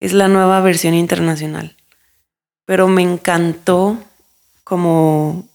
Es 0.00 0.12
la 0.12 0.26
nueva 0.26 0.60
versión 0.62 0.94
internacional. 0.94 1.76
Pero 2.64 2.88
me 2.88 3.02
encantó 3.02 4.02
como 4.64 5.48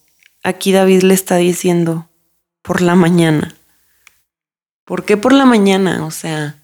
aquí 0.48 0.72
David 0.72 1.02
le 1.02 1.14
está 1.14 1.36
diciendo, 1.36 2.10
por 2.62 2.82
la 2.82 2.96
mañana. 2.96 3.56
¿Por 4.86 5.04
qué 5.04 5.18
por 5.18 5.34
la 5.34 5.46
mañana? 5.46 6.06
O 6.06 6.12
sea, 6.12 6.64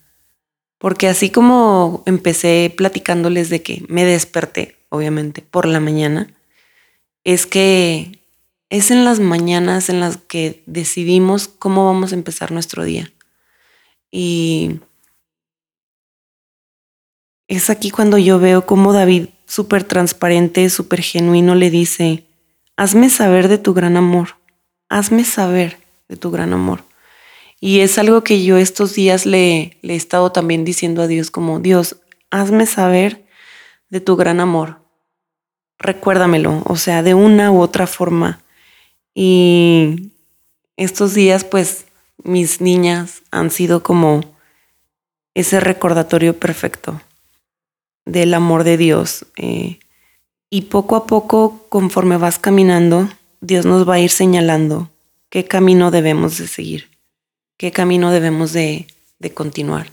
porque 0.77 1.09
así 1.09 1.29
como 1.29 2.01
empecé 2.05 2.73
platicándoles 2.75 3.49
de 3.49 3.61
que 3.61 3.83
me 3.89 4.05
desperté, 4.05 4.77
obviamente, 4.87 5.41
por 5.41 5.65
la 5.65 5.81
mañana, 5.81 6.33
es 7.25 7.45
que 7.45 8.21
es 8.69 8.89
en 8.89 9.03
las 9.03 9.19
mañanas 9.19 9.89
en 9.89 9.99
las 9.99 10.15
que 10.15 10.63
decidimos 10.65 11.49
cómo 11.49 11.85
vamos 11.85 12.13
a 12.13 12.15
empezar 12.15 12.53
nuestro 12.53 12.85
día. 12.85 13.11
Y 14.11 14.79
es 17.49 17.69
aquí 17.69 17.91
cuando 17.91 18.17
yo 18.17 18.39
veo 18.39 18.65
cómo 18.65 18.93
David, 18.93 19.27
súper 19.45 19.83
transparente, 19.83 20.69
súper 20.69 21.01
genuino, 21.01 21.53
le 21.55 21.69
dice, 21.69 22.23
hazme 22.77 23.09
saber 23.09 23.47
de 23.47 23.57
tu 23.57 23.73
gran 23.73 23.97
amor, 23.97 24.37
hazme 24.89 25.23
saber 25.23 25.79
de 26.07 26.17
tu 26.17 26.31
gran 26.31 26.53
amor. 26.53 26.83
Y 27.59 27.79
es 27.79 27.97
algo 27.97 28.23
que 28.23 28.43
yo 28.43 28.57
estos 28.57 28.93
días 28.93 29.25
le, 29.25 29.77
he 29.81 29.95
estado 29.95 30.31
también 30.31 30.65
diciendo 30.65 31.01
a 31.01 31.07
Dios 31.07 31.31
como, 31.31 31.59
Dios, 31.59 31.97
hazme 32.29 32.65
saber 32.65 33.25
de 33.89 34.01
tu 34.01 34.15
gran 34.15 34.39
amor. 34.39 34.81
Recuérdamelo, 35.79 36.61
o 36.65 36.75
sea, 36.75 37.03
de 37.03 37.13
una 37.13 37.51
u 37.51 37.61
otra 37.61 37.87
forma. 37.87 38.41
Y 39.15 40.11
estos 40.75 41.13
días, 41.13 41.45
pues, 41.45 41.85
mis 42.17 42.59
niñas 42.59 43.21
han 43.31 43.49
sido 43.49 43.81
como 43.81 44.21
ese 45.33 45.59
recordatorio 45.59 46.37
perfecto 46.37 47.01
del 48.05 48.33
amor 48.33 48.63
de 48.63 48.77
Dios. 48.77 49.25
Eh, 49.37 49.79
y 50.53 50.61
poco 50.61 50.95
a 50.95 51.07
poco, 51.07 51.65
conforme 51.69 52.17
vas 52.17 52.37
caminando, 52.37 53.09
Dios 53.41 53.65
nos 53.65 53.87
va 53.87 53.95
a 53.95 53.99
ir 53.99 54.11
señalando 54.11 54.91
qué 55.29 55.45
camino 55.45 55.89
debemos 55.89 56.37
de 56.37 56.47
seguir 56.47 56.93
qué 57.57 57.71
camino 57.71 58.11
debemos 58.11 58.51
de, 58.51 58.87
continuar. 59.33 59.87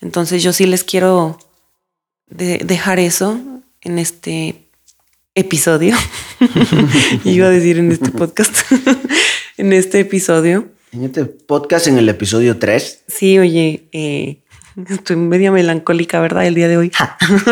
Entonces 0.00 0.42
yo 0.42 0.54
sí 0.54 0.64
les 0.64 0.84
quiero 0.84 1.38
dejar 2.28 2.98
eso 2.98 3.38
en 3.82 3.98
este 3.98 4.70
episodio. 5.34 5.94
Iba 7.24 7.48
a 7.48 7.50
decir 7.50 7.76
en 7.76 7.92
este 7.92 8.10
podcast. 8.10 8.56
en 9.58 9.74
este 9.74 10.00
episodio. 10.00 10.70
En 10.92 11.04
este 11.04 11.26
podcast 11.26 11.88
en 11.88 11.98
el 11.98 12.08
episodio 12.08 12.58
3. 12.58 13.04
Sí, 13.06 13.38
oye, 13.38 13.86
eh, 13.92 14.42
estoy 14.88 15.16
media 15.16 15.52
melancólica, 15.52 16.20
¿verdad? 16.20 16.46
El 16.46 16.54
día 16.54 16.68
de 16.68 16.78
hoy. 16.78 16.90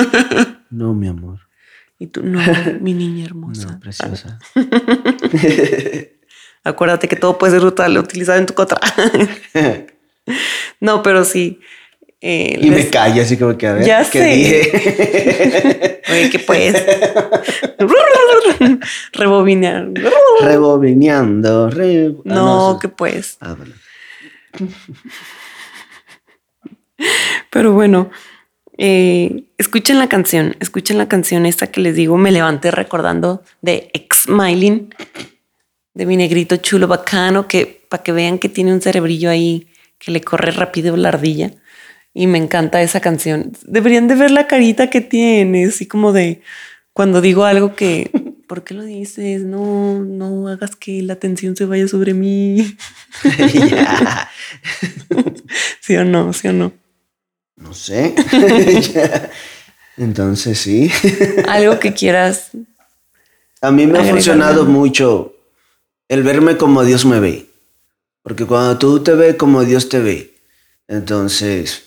no, 0.70 0.94
mi 0.94 1.08
amor. 1.08 1.40
Y 2.02 2.08
tú, 2.08 2.22
no, 2.24 2.40
mi 2.80 2.94
niña 2.94 3.26
hermosa. 3.26 3.70
No, 3.70 3.78
preciosa. 3.78 4.40
Acuérdate 6.64 7.06
que 7.06 7.14
todo 7.14 7.38
puede 7.38 7.52
ser 7.52 7.64
utilizado 7.64 8.40
en 8.40 8.46
tu 8.46 8.54
contra. 8.54 8.80
no, 10.80 11.00
pero 11.04 11.24
sí. 11.24 11.60
Eh, 12.20 12.58
y 12.60 12.70
me 12.70 12.90
calla 12.90 13.22
así 13.22 13.36
como 13.36 13.56
que 13.56 13.68
a 13.68 13.74
ver. 13.74 13.84
Ya 13.84 14.04
¿qué 14.10 14.18
sé. 14.18 14.34
Dije? 14.34 16.02
Oye, 16.10 16.30
¿qué 16.30 16.40
pues? 16.40 16.74
Rebobinear. 19.12 19.88
Rebobineando. 20.40 21.68
Ah, 21.68 21.70
no, 22.24 22.80
¿qué 22.82 22.88
pues? 22.88 23.36
Ah, 23.40 23.54
bueno. 23.54 23.74
Pero 27.50 27.72
bueno, 27.72 28.10
eh, 28.78 29.44
escuchen 29.58 29.98
la 29.98 30.08
canción, 30.08 30.56
escuchen 30.60 30.98
la 30.98 31.08
canción 31.08 31.46
esta 31.46 31.66
que 31.68 31.80
les 31.80 31.94
digo, 31.94 32.16
me 32.16 32.32
levanté 32.32 32.70
recordando 32.70 33.42
de 33.60 33.90
Ex 33.92 34.24
Smiling 34.24 34.94
de 35.94 36.06
mi 36.06 36.16
negrito 36.16 36.56
chulo, 36.56 36.88
bacano, 36.88 37.46
que 37.46 37.84
para 37.88 38.02
que 38.02 38.12
vean 38.12 38.38
que 38.38 38.48
tiene 38.48 38.72
un 38.72 38.80
cerebrillo 38.80 39.30
ahí 39.30 39.68
que 39.98 40.10
le 40.10 40.22
corre 40.22 40.50
rápido 40.50 40.96
la 40.96 41.10
ardilla. 41.10 41.52
Y 42.14 42.26
me 42.26 42.38
encanta 42.38 42.82
esa 42.82 43.00
canción. 43.00 43.52
Deberían 43.62 44.08
de 44.08 44.14
ver 44.14 44.30
la 44.30 44.46
carita 44.46 44.90
que 44.90 45.00
tiene, 45.00 45.66
así 45.66 45.86
como 45.86 46.12
de 46.12 46.42
cuando 46.92 47.20
digo 47.20 47.44
algo 47.44 47.74
que, 47.74 48.10
¿por 48.48 48.64
qué 48.64 48.74
lo 48.74 48.84
dices? 48.84 49.42
No, 49.44 50.02
no 50.02 50.48
hagas 50.48 50.76
que 50.76 51.02
la 51.02 51.14
atención 51.14 51.56
se 51.56 51.64
vaya 51.66 51.88
sobre 51.88 52.14
mí. 52.14 52.76
¿Sí 55.80 55.96
o 55.96 56.04
no? 56.04 56.32
¿Sí 56.32 56.48
o 56.48 56.52
no? 56.52 56.72
No 57.62 57.74
sé. 57.74 58.14
Entonces 59.96 60.58
sí. 60.58 60.90
algo 61.48 61.78
que 61.78 61.92
quieras. 61.92 62.50
A 63.60 63.70
mí 63.70 63.86
me 63.86 63.98
ha 63.98 64.04
funcionado 64.04 64.64
mucho 64.64 65.34
el 66.08 66.22
verme 66.22 66.56
como 66.56 66.84
Dios 66.84 67.04
me 67.04 67.20
ve. 67.20 67.48
Porque 68.22 68.46
cuando 68.46 68.78
tú 68.78 69.02
te 69.02 69.14
ves 69.14 69.36
como 69.36 69.64
Dios 69.64 69.88
te 69.88 70.00
ve, 70.00 70.34
entonces, 70.88 71.84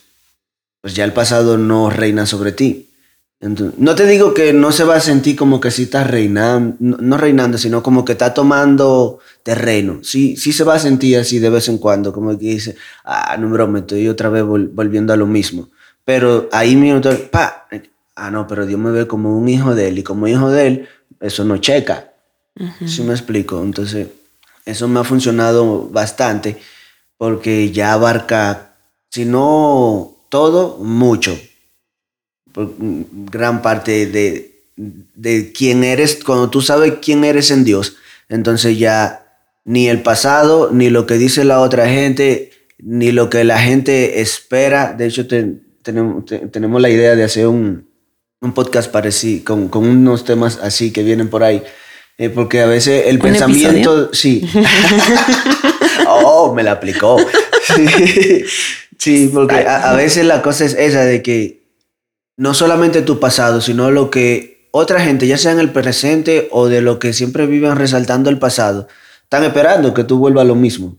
pues 0.81 0.95
ya 0.95 1.03
el 1.03 1.13
pasado 1.13 1.57
no 1.57 1.89
reina 1.89 2.25
sobre 2.25 2.51
ti. 2.51 2.89
no 3.39 3.95
te 3.95 4.05
digo 4.05 4.33
que 4.33 4.51
no 4.51 4.71
se 4.71 4.83
va 4.83 4.95
a 4.95 5.01
sentir 5.01 5.35
como 5.35 5.59
que 5.59 5.71
si 5.71 5.83
estás 5.83 6.09
reinando, 6.09 6.75
no, 6.79 7.17
reinando, 7.17 7.57
sino 7.57 7.83
como 7.83 8.03
que 8.03 8.13
está 8.13 8.33
tomando 8.33 9.19
terreno. 9.45 9.99
Sí, 10.01 10.35
sí 10.37 10.51
se 10.51 10.63
va 10.63 10.73
a 10.73 10.79
sentir 10.79 11.17
así 11.17 11.37
de 11.37 11.51
vez 11.51 11.69
en 11.69 11.77
cuando, 11.77 12.11
como 12.11 12.31
que 12.31 12.45
dice, 12.45 12.75
ah, 13.03 13.37
no 13.37 13.47
me 13.67 13.79
estoy 13.79 14.07
otra 14.07 14.29
vez 14.29 14.43
volviendo 14.43 15.13
a 15.13 15.17
lo 15.17 15.27
mismo. 15.27 15.69
Pero 16.03 16.49
ahí 16.51 16.75
mismo, 16.75 16.99
pa, 17.29 17.67
ah, 18.15 18.31
no, 18.31 18.47
pero 18.47 18.65
Dios 18.65 18.79
me 18.79 18.89
ve 18.89 19.05
como 19.05 19.37
un 19.37 19.47
hijo 19.47 19.75
de 19.75 19.89
él 19.89 19.99
y 19.99 20.03
como 20.03 20.27
hijo 20.27 20.49
de 20.49 20.65
él, 20.65 20.89
eso 21.19 21.45
no 21.45 21.57
checa. 21.57 22.11
¿Sí 22.87 23.03
me 23.03 23.13
explico? 23.13 23.61
Entonces, 23.61 24.07
eso 24.65 24.87
me 24.87 24.99
ha 24.99 25.03
funcionado 25.03 25.89
bastante 25.89 26.57
porque 27.15 27.71
ya 27.71 27.93
abarca, 27.93 28.73
si 29.11 29.25
no 29.25 30.15
todo, 30.29 30.79
mucho. 30.79 31.37
Gran 32.55 33.61
parte 33.61 34.07
de, 34.07 34.63
de 34.75 35.51
quién 35.51 35.83
eres, 35.83 36.23
cuando 36.23 36.49
tú 36.49 36.63
sabes 36.63 36.95
quién 36.99 37.23
eres 37.23 37.51
en 37.51 37.63
Dios, 37.63 37.97
entonces 38.27 38.79
ya 38.79 39.24
ni 39.65 39.89
el 39.89 40.01
pasado, 40.01 40.69
ni 40.71 40.89
lo 40.89 41.05
que 41.05 41.15
dice 41.15 41.43
la 41.43 41.59
otra 41.59 41.89
gente, 41.89 42.51
ni 42.77 43.11
lo 43.11 43.29
que 43.29 43.43
la 43.43 43.59
gente 43.59 44.21
espera. 44.21 44.93
De 44.93 45.07
hecho, 45.07 45.27
tenemos, 45.27 46.23
tenemos 46.51 46.81
la 46.81 46.89
idea 46.89 47.15
de 47.15 47.23
hacer 47.23 47.47
un, 47.47 47.89
un 48.41 48.53
podcast 48.53 48.91
parecido, 48.91 49.43
con, 49.43 49.67
con, 49.67 49.85
unos 49.85 50.23
temas 50.23 50.59
así 50.61 50.91
que 50.91 51.03
vienen 51.03 51.29
por 51.29 51.43
ahí, 51.43 51.63
eh, 52.17 52.29
porque 52.29 52.61
a 52.61 52.67
veces 52.67 53.07
el 53.07 53.19
pensamiento, 53.19 54.13
sí. 54.13 54.47
oh, 56.07 56.53
me 56.55 56.63
la 56.63 56.71
aplicó. 56.71 57.17
Sí, 58.97 59.29
porque 59.33 59.55
a, 59.55 59.93
veces 59.93 60.25
la 60.25 60.41
cosa 60.41 60.65
es 60.65 60.73
esa 60.73 61.03
de 61.03 61.21
que 61.21 61.67
no 62.37 62.53
solamente 62.53 63.01
tu 63.01 63.19
pasado, 63.19 63.61
sino 63.61 63.91
lo 63.91 64.09
que 64.09 64.69
otra 64.71 64.99
gente, 65.01 65.27
ya 65.27 65.37
sea 65.37 65.51
en 65.51 65.59
el 65.59 65.71
presente 65.71 66.47
o 66.51 66.67
de 66.69 66.81
lo 66.81 66.97
que 66.97 67.13
siempre 67.13 67.45
viven 67.45 67.75
resaltando 67.75 68.29
el 68.29 68.39
pasado, 68.39 68.87
están 69.35 69.47
esperando 69.49 69.93
que 69.93 70.03
tú 70.03 70.17
vuelvas 70.17 70.43
a 70.43 70.47
lo 70.47 70.55
mismo. 70.55 70.97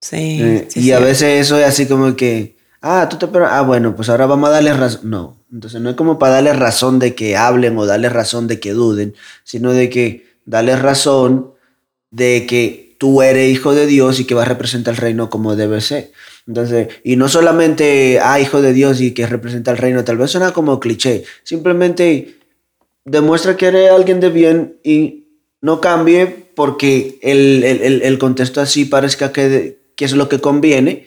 Sí. 0.00 0.40
Eh, 0.40 0.66
sí, 0.68 0.80
y 0.80 0.92
a 0.92 0.98
sí. 0.98 1.04
veces 1.04 1.46
eso 1.46 1.58
es 1.58 1.66
así 1.66 1.86
como 1.86 2.16
que, 2.16 2.56
ah, 2.80 3.08
tú 3.08 3.16
te 3.16 3.26
esperas, 3.26 3.50
ah, 3.52 3.62
bueno, 3.62 3.94
pues 3.94 4.08
ahora 4.08 4.26
vamos 4.26 4.48
a 4.48 4.52
darle 4.52 4.72
razón. 4.72 5.10
No, 5.10 5.44
entonces 5.52 5.80
no 5.80 5.90
es 5.90 5.96
como 5.96 6.18
para 6.18 6.34
darle 6.34 6.52
razón 6.52 6.98
de 6.98 7.14
que 7.14 7.36
hablen 7.36 7.76
o 7.78 7.86
darle 7.86 8.08
razón 8.08 8.46
de 8.46 8.60
que 8.60 8.72
duden, 8.72 9.14
sino 9.44 9.72
de 9.72 9.90
que 9.90 10.26
darle 10.44 10.76
razón 10.76 11.52
de 12.10 12.46
que 12.46 12.96
tú 12.98 13.22
eres 13.22 13.50
hijo 13.50 13.74
de 13.74 13.86
Dios 13.86 14.20
y 14.20 14.24
que 14.24 14.34
vas 14.34 14.46
a 14.46 14.50
representar 14.50 14.94
el 14.94 15.00
reino 15.00 15.30
como 15.30 15.56
debe 15.56 15.80
ser. 15.80 16.12
Entonces, 16.46 16.88
y 17.04 17.16
no 17.16 17.28
solamente, 17.28 18.18
ah, 18.20 18.40
hijo 18.40 18.60
de 18.60 18.72
Dios 18.72 19.00
y 19.00 19.12
que 19.12 19.26
representa 19.26 19.70
el 19.70 19.78
reino, 19.78 20.04
tal 20.04 20.16
vez 20.16 20.30
suena 20.30 20.52
como 20.52 20.80
cliché, 20.80 21.24
simplemente 21.44 22.36
demuestra 23.04 23.56
que 23.56 23.66
eres 23.66 23.90
alguien 23.90 24.20
de 24.20 24.30
bien 24.30 24.76
y 24.82 25.19
no 25.60 25.80
cambie 25.80 26.26
porque 26.54 27.18
el, 27.22 27.64
el- 27.64 28.02
el- 28.02 28.18
contexto 28.18 28.60
así 28.60 28.84
parezca 28.84 29.32
que, 29.32 29.78
que 29.96 30.04
es 30.04 30.12
lo 30.12 30.28
que 30.28 30.40
conviene, 30.40 31.06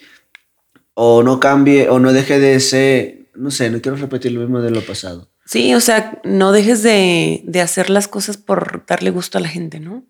o 0.94 1.24
no 1.24 1.40
cambie, 1.40 1.90
o 1.90 2.00
no 2.00 2.14
deje 2.14 2.40
de 2.40 2.60
ser, 2.60 3.28
no 3.36 3.50
sé, 3.52 3.70
no 3.70 3.82
quiero 3.82 3.98
repetir 3.98 4.32
lo 4.32 4.42
mismo 4.42 4.62
de 4.62 4.70
lo 4.72 4.82
pasado. 4.82 5.30
Sí, 5.46 5.74
o 5.74 5.80
sea, 5.82 6.22
no 6.24 6.52
dejes 6.52 6.84
de, 6.84 7.42
de 7.46 7.62
hacer 7.62 7.90
las 7.90 8.08
cosas 8.08 8.38
por 8.38 8.86
darle 8.88 9.10
gusto 9.10 9.38
a 9.38 9.42
la 9.42 9.50
gente, 9.50 9.80
¿no? 9.80 10.06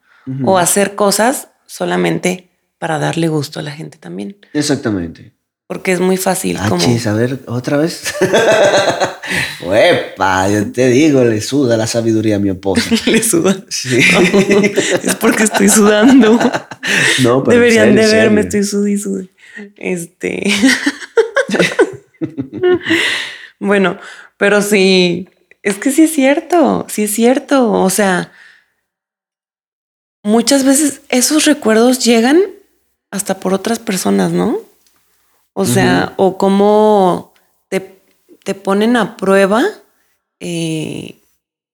O 0.46 0.58
hacer 0.58 0.96
cosas 0.96 1.50
solamente 1.66 2.50
para 2.80 2.98
darle 3.00 3.28
gusto 3.28 3.60
a 3.60 3.64
la 3.64 3.72
gente 3.72 3.98
también. 3.98 4.38
Exactamente. 4.54 5.33
Porque 5.68 5.94
es 5.94 6.00
muy 6.00 6.18
fácil 6.18 6.58
Ah, 6.60 6.68
como... 6.70 6.82
chis, 6.82 7.08
a 7.08 7.14
ver, 7.14 7.40
otra 7.48 7.78
vez. 7.78 8.14
Uepa, 9.66 10.50
yo 10.50 10.72
te 10.72 10.90
digo, 10.90 11.24
le 11.24 11.42
suda 11.42 11.78
la 11.78 11.88
sabiduría 11.88 12.36
a 12.36 12.40
mi 12.40 12.50
esposa. 12.50 12.90
Le 13.06 13.24
suda. 13.24 13.56
Sí. 13.70 13.98
es 15.04 15.16
porque 15.16 15.44
estoy 15.44 15.70
sudando. 15.70 16.38
No, 17.24 17.44
pero 17.44 17.58
Deberían 17.58 17.96
de 17.96 18.06
verme, 18.06 18.42
estoy 18.42 18.64
sudi 18.64 18.98
sudi. 18.98 19.30
Este. 19.78 20.44
bueno, 23.60 23.98
pero 24.38 24.62
sí, 24.62 25.30
es 25.62 25.76
que 25.76 25.92
sí 25.92 26.04
es 26.04 26.14
cierto, 26.14 26.86
sí 26.90 27.04
es 27.04 27.12
cierto. 27.14 27.72
O 27.72 27.90
sea, 27.90 28.32
muchas 30.24 30.66
veces 30.66 31.02
esos 31.10 31.46
recuerdos 31.46 32.04
llegan 32.04 32.42
hasta 33.12 33.40
por 33.40 33.54
otras 33.54 33.80
personas, 33.80 34.32
¿no? 34.32 34.60
O 35.54 35.66
sea, 35.66 36.14
o 36.18 36.38
cómo 36.38 37.34
te, 37.70 38.02
te 38.44 38.56
ponen 38.56 38.98
a 38.98 39.18
prueba 39.18 39.64
eh, 40.40 41.20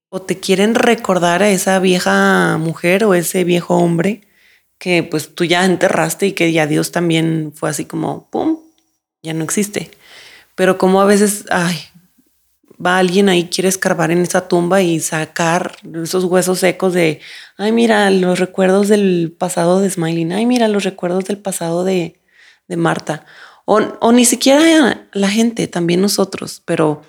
o 0.09 0.21
te 0.21 0.39
quieren 0.39 0.75
recordar 0.75 1.43
a 1.43 1.49
esa 1.49 1.79
vieja 1.79 2.57
mujer 2.57 3.05
o 3.05 3.13
ese 3.13 3.43
viejo 3.45 3.77
hombre 3.77 4.21
que 4.79 5.03
pues 5.03 5.35
tú 5.35 5.43
ya 5.43 5.65
enterraste 5.65 6.27
y 6.27 6.31
que 6.33 6.51
ya 6.51 6.67
Dios 6.67 6.91
también 6.91 7.51
fue 7.53 7.69
así 7.69 7.85
como, 7.85 8.27
¡pum!, 8.29 8.59
ya 9.21 9.33
no 9.33 9.43
existe. 9.43 9.91
Pero 10.55 10.77
como 10.77 11.01
a 11.01 11.05
veces, 11.05 11.45
ay, 11.51 11.77
va 12.83 12.97
alguien 12.97 13.29
ahí, 13.29 13.49
quiere 13.49 13.67
escarbar 13.67 14.11
en 14.11 14.21
esa 14.21 14.47
tumba 14.47 14.81
y 14.81 14.99
sacar 14.99 15.75
esos 16.01 16.23
huesos 16.23 16.59
secos 16.59 16.93
de, 16.93 17.19
ay, 17.57 17.71
mira, 17.71 18.09
los 18.09 18.39
recuerdos 18.39 18.87
del 18.87 19.35
pasado 19.37 19.81
de 19.81 19.89
Smiling, 19.89 20.31
ay, 20.31 20.45
mira, 20.45 20.67
los 20.67 20.83
recuerdos 20.85 21.25
del 21.25 21.37
pasado 21.37 21.83
de, 21.83 22.19
de 22.67 22.77
Marta. 22.77 23.25
O, 23.71 23.79
o 23.99 24.11
ni 24.11 24.25
siquiera 24.25 25.07
la 25.13 25.29
gente, 25.29 25.67
también 25.67 26.01
nosotros, 26.01 26.63
pero 26.65 27.03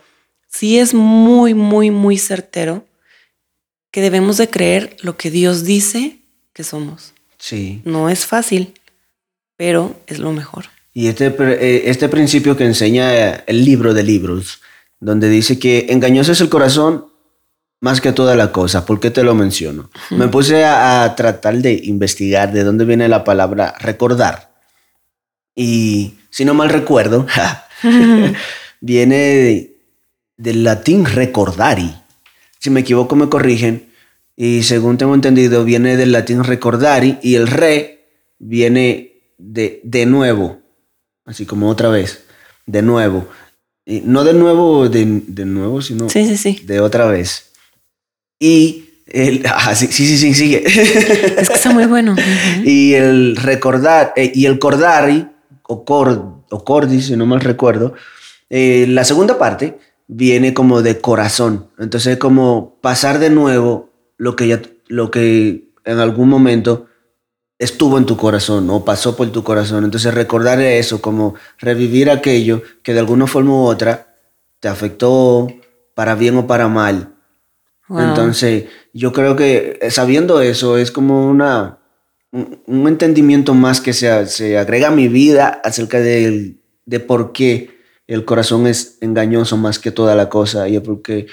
sí 0.46 0.78
es 0.78 0.92
muy, 0.92 1.54
muy, 1.54 1.90
muy 1.90 2.18
certero 2.18 2.84
que 3.90 4.02
debemos 4.02 4.36
de 4.36 4.50
creer 4.50 4.94
lo 5.00 5.16
que 5.16 5.30
Dios 5.30 5.64
dice 5.64 6.18
que 6.52 6.62
somos. 6.62 7.14
Sí. 7.38 7.80
No 7.86 8.10
es 8.10 8.26
fácil, 8.26 8.74
pero 9.56 9.98
es 10.06 10.18
lo 10.18 10.32
mejor. 10.32 10.66
Y 10.92 11.06
este, 11.06 11.34
eh, 11.38 11.84
este 11.86 12.10
principio 12.10 12.58
que 12.58 12.66
enseña 12.66 13.14
eh, 13.14 13.44
el 13.46 13.64
libro 13.64 13.94
de 13.94 14.02
libros, 14.02 14.60
donde 14.98 15.30
dice 15.30 15.58
que 15.58 15.86
engañoso 15.88 16.32
es 16.32 16.42
el 16.42 16.50
corazón 16.50 17.06
más 17.80 18.02
que 18.02 18.12
toda 18.12 18.36
la 18.36 18.52
cosa. 18.52 18.84
¿Por 18.84 19.00
qué 19.00 19.10
te 19.10 19.22
lo 19.22 19.34
menciono? 19.34 19.88
Me 20.10 20.28
puse 20.28 20.62
a, 20.62 21.04
a 21.04 21.16
tratar 21.16 21.56
de 21.56 21.80
investigar 21.84 22.52
de 22.52 22.64
dónde 22.64 22.84
viene 22.84 23.08
la 23.08 23.24
palabra 23.24 23.74
recordar. 23.80 24.50
Y 25.56 26.19
si 26.30 26.44
no 26.44 26.54
mal 26.54 26.68
recuerdo, 26.70 27.26
viene 28.80 29.16
de- 29.16 29.76
del 30.36 30.64
latín 30.64 31.04
recordari. 31.04 31.94
Si 32.58 32.70
me 32.70 32.80
equivoco 32.80 33.16
me 33.16 33.28
corrigen. 33.28 33.88
Y 34.36 34.62
según 34.62 34.96
tengo 34.96 35.14
entendido, 35.14 35.64
viene 35.64 35.96
del 35.98 36.12
latín 36.12 36.44
recordari 36.44 37.18
y 37.22 37.34
el 37.34 37.46
re 37.46 38.06
viene 38.38 39.12
de, 39.36 39.80
de 39.84 40.06
nuevo, 40.06 40.60
así 41.26 41.44
como 41.44 41.68
otra 41.68 41.90
vez, 41.90 42.24
de 42.64 42.80
nuevo. 42.80 43.28
Y 43.84 44.00
no 44.00 44.24
de 44.24 44.32
nuevo, 44.32 44.88
de, 44.88 45.04
de 45.26 45.44
nuevo, 45.44 45.82
sino 45.82 46.08
Sí, 46.08 46.24
sí, 46.26 46.36
sí. 46.38 46.62
de 46.64 46.80
otra 46.80 47.04
vez. 47.06 47.50
Y 48.38 48.86
el, 49.08 49.42
ah, 49.46 49.74
sí, 49.74 49.88
sí, 49.88 50.16
sí, 50.16 50.32
sigue. 50.32 50.62
Es 50.66 51.48
que 51.48 51.54
está 51.54 51.70
muy 51.72 51.84
bueno. 51.84 52.16
Y 52.64 52.94
el 52.94 53.36
recordar, 53.36 54.14
eh, 54.16 54.32
y 54.34 54.46
el 54.46 54.58
cordari, 54.58 55.26
o, 55.70 55.84
cor, 55.84 56.42
o 56.50 56.64
cordi, 56.64 57.00
si 57.00 57.16
no 57.16 57.26
mal 57.26 57.40
recuerdo, 57.40 57.94
eh, 58.48 58.86
la 58.88 59.04
segunda 59.04 59.38
parte 59.38 59.78
viene 60.08 60.52
como 60.52 60.82
de 60.82 61.00
corazón. 61.00 61.68
Entonces, 61.78 62.18
como 62.18 62.76
pasar 62.80 63.20
de 63.20 63.30
nuevo 63.30 63.90
lo 64.16 64.34
que, 64.34 64.48
ya, 64.48 64.60
lo 64.88 65.12
que 65.12 65.70
en 65.84 65.98
algún 66.00 66.28
momento 66.28 66.86
estuvo 67.60 67.98
en 67.98 68.06
tu 68.06 68.16
corazón 68.16 68.68
o 68.70 68.84
pasó 68.84 69.16
por 69.16 69.30
tu 69.30 69.44
corazón. 69.44 69.84
Entonces, 69.84 70.12
recordar 70.12 70.60
eso, 70.60 71.00
como 71.00 71.36
revivir 71.58 72.10
aquello 72.10 72.62
que 72.82 72.92
de 72.92 72.98
alguna 72.98 73.28
forma 73.28 73.52
u 73.52 73.66
otra 73.66 74.16
te 74.58 74.66
afectó 74.66 75.46
para 75.94 76.16
bien 76.16 76.36
o 76.36 76.48
para 76.48 76.66
mal. 76.66 77.14
Wow. 77.88 78.00
Entonces, 78.00 78.64
yo 78.92 79.12
creo 79.12 79.36
que 79.36 79.78
eh, 79.80 79.90
sabiendo 79.92 80.40
eso 80.40 80.78
es 80.78 80.90
como 80.90 81.28
una, 81.28 81.78
un, 82.32 82.86
entendimiento 82.88 83.54
más 83.54 83.80
que 83.80 83.92
se, 83.92 84.26
se 84.26 84.56
agrega 84.58 84.88
a 84.88 84.92
mi 84.92 85.08
vida 85.08 85.60
acerca 85.64 86.00
del- 86.00 86.58
de 86.86 87.00
por 87.00 87.32
qué 87.32 87.70
el 88.06 88.24
corazón 88.24 88.66
es 88.66 88.96
engañoso 89.00 89.56
más 89.56 89.78
que 89.78 89.90
toda 89.90 90.14
la 90.14 90.28
cosa 90.28 90.68
y 90.68 90.78
porque 90.80 91.26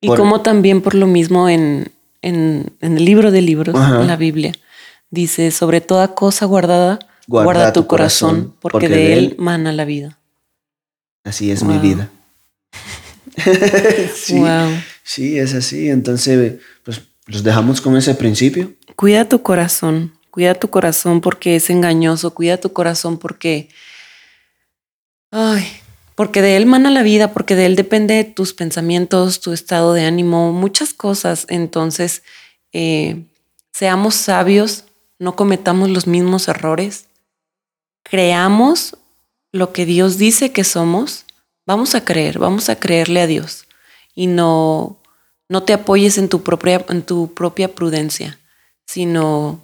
y 0.00 0.06
por- 0.08 0.18
como 0.18 0.40
también 0.42 0.80
por 0.82 0.94
lo 0.94 1.06
mismo 1.06 1.48
en, 1.48 1.90
en, 2.22 2.66
en 2.80 2.96
el 2.98 3.04
libro 3.04 3.30
de 3.30 3.40
libros, 3.42 3.74
Ajá. 3.76 4.00
en 4.00 4.06
la 4.08 4.16
Biblia, 4.16 4.52
dice, 5.10 5.50
sobre 5.50 5.80
toda 5.80 6.14
cosa 6.14 6.46
guardada, 6.46 6.98
Guarda 7.28 7.44
guarda, 7.44 7.72
tu 7.72 7.82
tu 7.82 7.86
corazón, 7.86 8.30
corazón, 8.30 8.54
porque, 8.60 8.72
porque 8.72 8.88
de 8.88 8.96
de 8.96 9.12
él 9.12 9.18
él- 9.18 9.34
mana 9.38 9.72
la 9.72 9.84
vida. 9.84 10.18
así 11.24 11.50
es 11.52 11.62
mi 11.62 11.78
vida. 11.78 12.10
sí, 14.14 14.38
Wow. 14.38 14.70
sí, 15.02 15.38
es 15.38 15.54
así. 15.54 15.88
Entonces, 15.88 16.54
pues 16.84 17.00
los 17.26 17.42
dejamos 17.42 17.80
con 17.80 17.96
ese 17.96 18.14
principio. 18.14 18.72
Cuida 18.96 19.28
tu 19.28 19.42
corazón, 19.42 20.12
cuida 20.32 20.54
tu 20.54 20.70
corazón 20.70 21.20
porque 21.20 21.56
es 21.56 21.68
engañoso, 21.68 22.32
cuida 22.32 22.56
tu 22.56 22.72
corazón 22.72 23.18
porque, 23.18 23.68
ay, 25.30 25.62
porque 26.14 26.40
de 26.40 26.56
él 26.56 26.64
mana 26.64 26.90
la 26.90 27.02
vida, 27.02 27.34
porque 27.34 27.54
de 27.54 27.66
él 27.66 27.76
depende 27.76 28.24
tus 28.24 28.54
pensamientos, 28.54 29.40
tu 29.40 29.52
estado 29.52 29.92
de 29.92 30.06
ánimo, 30.06 30.50
muchas 30.52 30.94
cosas. 30.94 31.44
Entonces, 31.50 32.22
eh, 32.72 33.24
seamos 33.72 34.14
sabios, 34.14 34.84
no 35.18 35.36
cometamos 35.36 35.90
los 35.90 36.06
mismos 36.06 36.48
errores, 36.48 37.08
creamos 38.02 38.96
lo 39.52 39.74
que 39.74 39.84
Dios 39.84 40.16
dice 40.16 40.50
que 40.50 40.64
somos, 40.64 41.26
vamos 41.66 41.94
a 41.94 42.06
creer, 42.06 42.38
vamos 42.38 42.70
a 42.70 42.76
creerle 42.76 43.20
a 43.20 43.26
Dios 43.26 43.66
y 44.14 44.28
no, 44.28 44.96
no 45.50 45.62
te 45.62 45.74
apoyes 45.74 46.16
en 46.16 46.30
tu 46.30 46.42
propia, 46.42 46.82
en 46.88 47.02
tu 47.02 47.34
propia 47.34 47.68
prudencia, 47.68 48.38
sino 48.86 49.60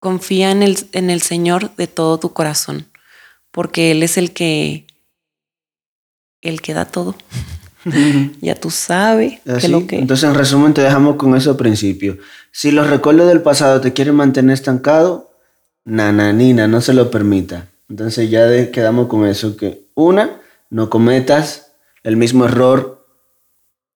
confía 0.00 0.50
en 0.50 0.62
el, 0.64 0.76
en 0.92 1.10
el 1.10 1.22
Señor 1.22 1.74
de 1.76 1.86
todo 1.86 2.18
tu 2.18 2.32
corazón, 2.32 2.86
porque 3.52 3.92
Él 3.92 4.02
es 4.02 4.16
el 4.16 4.32
que, 4.32 4.86
el 6.40 6.60
que 6.60 6.74
da 6.74 6.86
todo. 6.86 7.14
ya 8.40 8.54
tú 8.56 8.70
sabes 8.70 9.40
que 9.60 9.68
lo 9.68 9.86
que... 9.86 9.98
Entonces, 9.98 10.28
en 10.28 10.34
resumen, 10.34 10.74
te 10.74 10.82
dejamos 10.82 11.16
con 11.16 11.34
ese 11.36 11.54
principio. 11.54 12.18
Si 12.50 12.70
los 12.72 12.88
recuerdos 12.90 13.28
del 13.28 13.42
pasado 13.42 13.80
te 13.80 13.92
quieren 13.92 14.14
mantener 14.16 14.54
estancado, 14.54 15.30
nananina, 15.84 16.66
no 16.66 16.80
se 16.80 16.92
lo 16.94 17.10
permita. 17.10 17.68
Entonces 17.88 18.30
ya 18.30 18.44
de- 18.46 18.70
quedamos 18.70 19.08
con 19.08 19.26
eso, 19.26 19.56
que 19.56 19.86
una, 19.94 20.40
no 20.70 20.90
cometas 20.90 21.72
el 22.02 22.16
mismo 22.16 22.44
error 22.44 23.06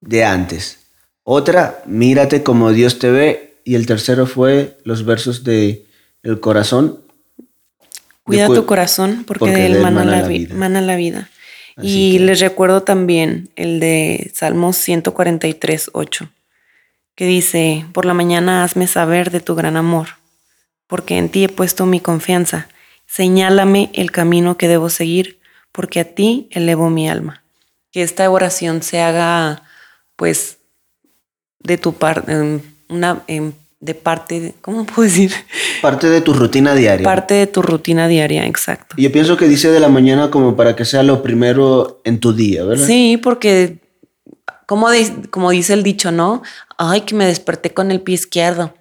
de 0.01 0.25
antes. 0.25 0.79
Otra, 1.23 1.83
mírate 1.87 2.43
como 2.43 2.73
Dios 2.73 2.99
te 2.99 3.11
ve. 3.11 3.61
Y 3.65 3.77
el 3.77 3.87
tercero 3.87 4.27
fue 4.27 4.79
los 4.85 5.05
versos 5.07 5.43
de 5.45 5.87
El 6.25 6.41
corazón. 6.41 7.01
Cuida 8.25 8.47
tu 8.47 8.67
corazón 8.67 9.25
porque, 9.27 9.39
porque 9.41 9.55
de 9.55 9.67
él 9.67 9.73
mana, 9.83 10.05
mana 10.05 10.21
la, 10.23 10.29
vi- 10.29 10.47
mana 10.49 10.81
la 10.81 10.97
vida. 10.97 11.29
y 11.83 12.19
les 12.19 12.41
recuerdo 12.41 12.83
también 12.83 13.51
el 13.57 13.79
de 13.81 14.31
Salmos 14.35 14.77
143, 14.79 15.91
8, 15.93 16.29
que 17.15 17.27
dice, 17.27 17.85
por 17.93 18.07
la 18.07 18.15
mañana 18.15 18.65
hazme 18.65 18.87
saber 18.87 19.31
de 19.31 19.41
tu 19.41 19.55
gran 19.55 19.77
amor, 19.77 20.09
porque 20.87 21.19
en 21.19 21.29
ti 21.29 21.45
he 21.45 21.49
puesto 21.49 21.85
mi 21.87 22.01
confianza. 22.01 22.69
Señálame 23.07 23.91
el 23.93 24.11
camino 24.11 24.57
que 24.57 24.69
debo 24.69 24.89
seguir, 24.89 25.39
porque 25.73 26.01
a 26.01 26.05
ti 26.15 26.49
elevo 26.51 26.89
mi 26.91 27.09
alma. 27.09 27.43
Que 27.93 28.03
esta 28.03 28.29
oración 28.31 28.83
se 28.83 29.01
haga, 29.01 29.63
pues, 30.17 30.59
de 31.61 31.77
tu 31.77 31.93
parte, 31.95 32.61
una, 32.89 33.23
de 33.85 33.95
parte, 33.95 34.55
¿cómo 34.63 34.87
puedo 34.87 35.03
decir? 35.03 35.33
Parte 35.83 36.09
de 36.09 36.23
tu 36.23 36.33
rutina 36.33 36.75
diaria. 36.75 37.05
Parte 37.05 37.35
de 37.35 37.47
tu 37.47 37.61
rutina 37.61 38.09
diaria, 38.09 38.47
exacto. 38.47 38.97
Yo 38.99 39.13
pienso 39.13 39.37
que 39.37 39.47
dice 39.47 39.71
de 39.71 39.81
la 39.81 39.89
mañana 39.89 40.31
como 40.31 40.57
para 40.57 40.75
que 40.75 40.85
sea 40.85 41.03
lo 41.03 41.23
primero 41.23 42.01
en 42.05 42.19
tu 42.19 42.33
día, 42.33 42.65
¿verdad? 42.65 42.87
Sí, 42.87 43.19
porque 43.23 43.79
como, 44.67 44.89
como 45.31 45.51
dice 45.51 45.75
el 45.75 45.83
dicho, 45.83 46.11
¿no? 46.11 46.43
Ay, 46.79 47.03
que 47.03 47.15
me 47.15 47.27
desperté 47.27 47.75
con 47.75 47.91
el 47.91 48.01
pie 48.01 48.15
izquierdo. 48.15 48.73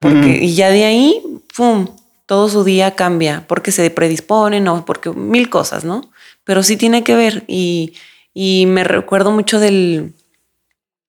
Porque, 0.00 0.40
Y 0.42 0.54
ya 0.54 0.70
de 0.70 0.84
ahí, 0.84 1.22
¡pum! 1.56 1.88
Todo 2.26 2.48
su 2.48 2.62
día 2.62 2.94
cambia 2.94 3.44
porque 3.48 3.72
se 3.72 3.88
predispone, 3.90 4.60
no, 4.60 4.84
porque 4.84 5.10
mil 5.10 5.48
cosas, 5.48 5.84
¿no? 5.84 6.10
Pero 6.44 6.62
sí 6.62 6.76
tiene 6.76 7.02
que 7.02 7.14
ver. 7.14 7.44
Y, 7.46 7.94
y 8.34 8.66
me 8.66 8.84
recuerdo 8.84 9.30
mucho 9.30 9.58
del, 9.60 10.12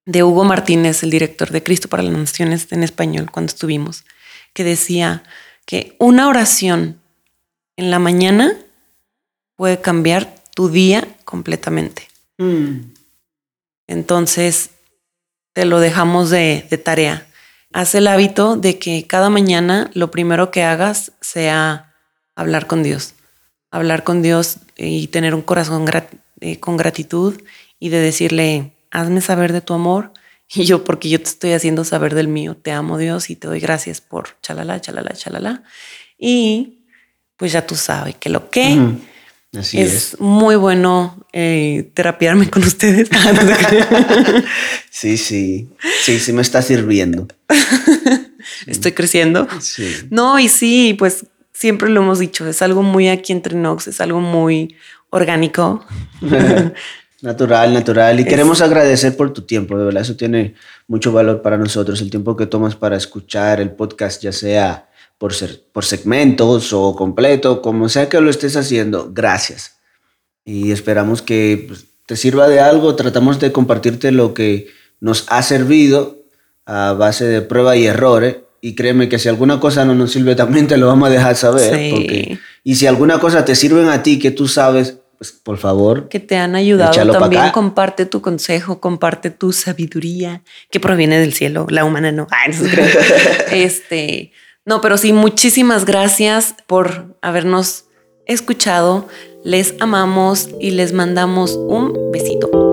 de 0.10 0.24
Hugo 0.24 0.43
Martínez, 0.43 1.03
el 1.03 1.12
director 1.12 1.51
de 1.51 1.62
Cristo 1.62 1.88
para 1.88 2.01
las 2.01 2.18
Naciones 2.18 2.72
en 2.72 2.82
español, 2.82 3.30
cuando 3.32 3.51
estuvimos, 3.51 4.05
que 4.53 4.64
decía 4.64 5.24
que 5.68 5.95
una 5.99 6.28
oración 6.28 6.99
en 7.78 7.91
la 7.91 7.99
mañana 7.99 8.57
puede 9.55 9.80
cambiar 9.82 10.34
tu 10.55 10.70
día 10.70 11.07
completamente. 11.26 12.07
Mm. 12.39 12.91
Entonces, 13.86 14.72
te 15.53 15.66
lo 15.66 15.80
dejamos 15.80 16.32
de, 16.32 16.66
de 16.68 16.78
tarea. 16.80 17.28
Haz 17.72 17.93
el 17.93 18.07
hábito 18.07 18.55
de 18.55 18.80
que 18.80 19.05
cada 19.05 19.30
mañana 19.30 19.91
lo 19.93 20.10
primero 20.10 20.49
que 20.49 20.64
hagas 20.64 21.12
sea 21.22 21.93
hablar 22.36 22.66
con 22.66 22.82
Dios. 22.82 23.14
Hablar 23.70 24.03
con 24.03 24.24
Dios 24.24 24.57
y 24.76 25.05
tener 25.07 25.36
un 25.36 25.43
corazón 25.43 25.86
eh, 26.39 26.60
con 26.60 26.78
gratitud 26.78 27.39
y 27.78 27.89
de 27.89 27.99
decirle, 27.99 28.74
hazme 28.92 29.22
saber 29.22 29.54
de 29.54 29.62
tu 29.62 29.74
amor. 29.74 30.14
Y 30.52 30.66
yo, 30.66 30.84
porque 30.84 31.10
yo 31.10 31.20
te 31.20 31.30
estoy 31.30 31.52
haciendo 31.52 31.84
saber 31.84 32.16
del 32.16 32.28
mío, 32.28 32.58
te 32.58 32.72
amo 32.72 32.98
Dios 32.98 33.30
y 33.30 33.36
te 33.36 33.48
doy 33.48 33.60
gracias 33.60 34.02
por 34.02 34.30
chalala, 34.42 34.82
chalala, 34.82 35.12
chalala. 35.12 35.62
Y 36.18 36.80
pues 37.38 37.52
ya 37.52 37.68
tú 37.68 37.76
sabes 37.76 38.16
que 38.16 38.30
lo 38.30 38.50
que 38.50 38.98
Así 39.58 39.80
es, 39.80 40.20
muy 40.20 40.56
bueno 40.56 41.26
eh, 41.34 41.90
terapiarme 41.96 42.50
con 42.50 42.64
ustedes. 42.64 43.10
sí, 44.92 45.18
sí, 45.18 45.70
sí, 46.04 46.20
sí 46.20 46.34
me 46.34 46.44
está 46.44 46.62
sirviendo. 46.62 47.28
Estoy 48.68 48.92
creciendo. 48.92 49.48
Sí. 49.60 49.92
No, 50.12 50.38
y 50.38 50.50
sí, 50.50 50.96
pues 50.98 51.26
siempre 51.52 51.90
lo 51.90 52.02
hemos 52.02 52.20
dicho, 52.20 52.48
es 52.48 52.62
algo 52.62 52.84
muy 52.84 53.10
aquí 53.10 53.34
entre 53.34 53.56
Nox, 53.56 53.88
es 53.88 54.00
algo 54.02 54.22
muy 54.22 54.76
orgánico. 55.10 55.84
Natural, 57.22 57.74
natural. 57.74 58.20
Y 58.20 58.26
queremos 58.26 58.61
agradecer 58.61 59.17
por 59.17 59.34
tu 59.34 59.41
tiempo, 59.41 59.78
de 59.78 59.86
verdad. 59.86 60.03
Eso 60.03 60.15
tiene 60.15 60.55
mucho 60.88 61.11
valor 61.11 61.41
para 61.41 61.57
nosotros. 61.57 61.99
El 62.01 62.09
tiempo 62.09 62.38
que 62.38 62.45
tomas 62.45 62.76
para 62.76 62.95
escuchar 62.95 63.59
el 63.59 63.72
podcast, 63.72 64.22
ya 64.22 64.32
sea 64.32 64.89
por, 65.17 65.34
ser, 65.34 65.61
por 65.74 65.84
segmentos 65.84 66.72
o 66.72 66.95
completo, 66.95 67.61
como 67.61 67.89
sea 67.89 68.07
que 68.07 68.22
lo 68.22 68.30
estés 68.30 68.55
haciendo, 68.55 69.11
gracias. 69.13 69.80
Y 70.45 70.72
esperamos 70.72 71.22
que 71.22 71.65
pues, 71.67 71.86
te 72.05 72.15
sirva 72.15 72.47
de 72.47 72.61
algo. 72.61 72.95
Tratamos 72.95 73.39
de 73.39 73.51
compartirte 73.51 74.11
lo 74.11 74.34
que 74.34 74.67
nos 75.01 75.26
ha 75.28 75.43
servido 75.43 76.24
a 76.65 76.93
base 76.93 77.26
de 77.26 77.41
prueba 77.41 77.76
y 77.76 77.86
errores. 77.86 78.38
Y 78.61 78.76
créeme 78.76 79.09
que 79.09 79.20
si 79.20 79.28
alguna 79.28 79.59
cosa 79.59 79.84
no 79.84 79.93
nos 79.93 80.11
sirve, 80.11 80.36
también 80.36 80.67
te 80.67 80.78
lo 80.78 80.88
vamos 80.88 81.09
a 81.09 81.11
dejar 81.11 81.36
saber. 81.36 82.39
y 82.63 82.76
si 82.76 82.88
alguna 82.88 83.20
cosa 83.20 83.43
te 83.43 83.55
sirve 83.55 83.89
a 83.89 84.03
ti 84.03 84.20
que 84.20 84.32
tú 84.32 84.47
sabes, 84.47 84.99
pues 85.20 85.34
por 85.34 85.57
favor. 85.57 86.07
Que 86.07 86.22
te 86.22 86.38
han 86.38 86.55
ayudado 86.55 87.11
también. 87.11 87.51
Comparte 87.51 88.05
tu 88.05 88.22
consejo, 88.22 88.80
comparte 88.80 89.30
tu 89.30 89.51
sabiduría 89.51 90.43
que 90.72 90.80
proviene 90.80 91.20
del 91.20 91.34
cielo, 91.34 91.67
la 91.70 91.84
humana 91.84 92.13
no. 92.13 92.26
este, 93.51 94.32
no, 94.63 94.80
pero 94.80 94.97
sí, 94.97 95.11
muchísimas 95.11 95.84
gracias 95.84 96.55
por 96.67 97.17
habernos 97.22 97.86
escuchado. 98.28 99.09
Les 99.43 99.76
amamos 99.82 100.49
y 100.61 100.72
les 100.72 100.93
mandamos 100.93 101.55
un 101.55 102.11
besito. 102.13 102.68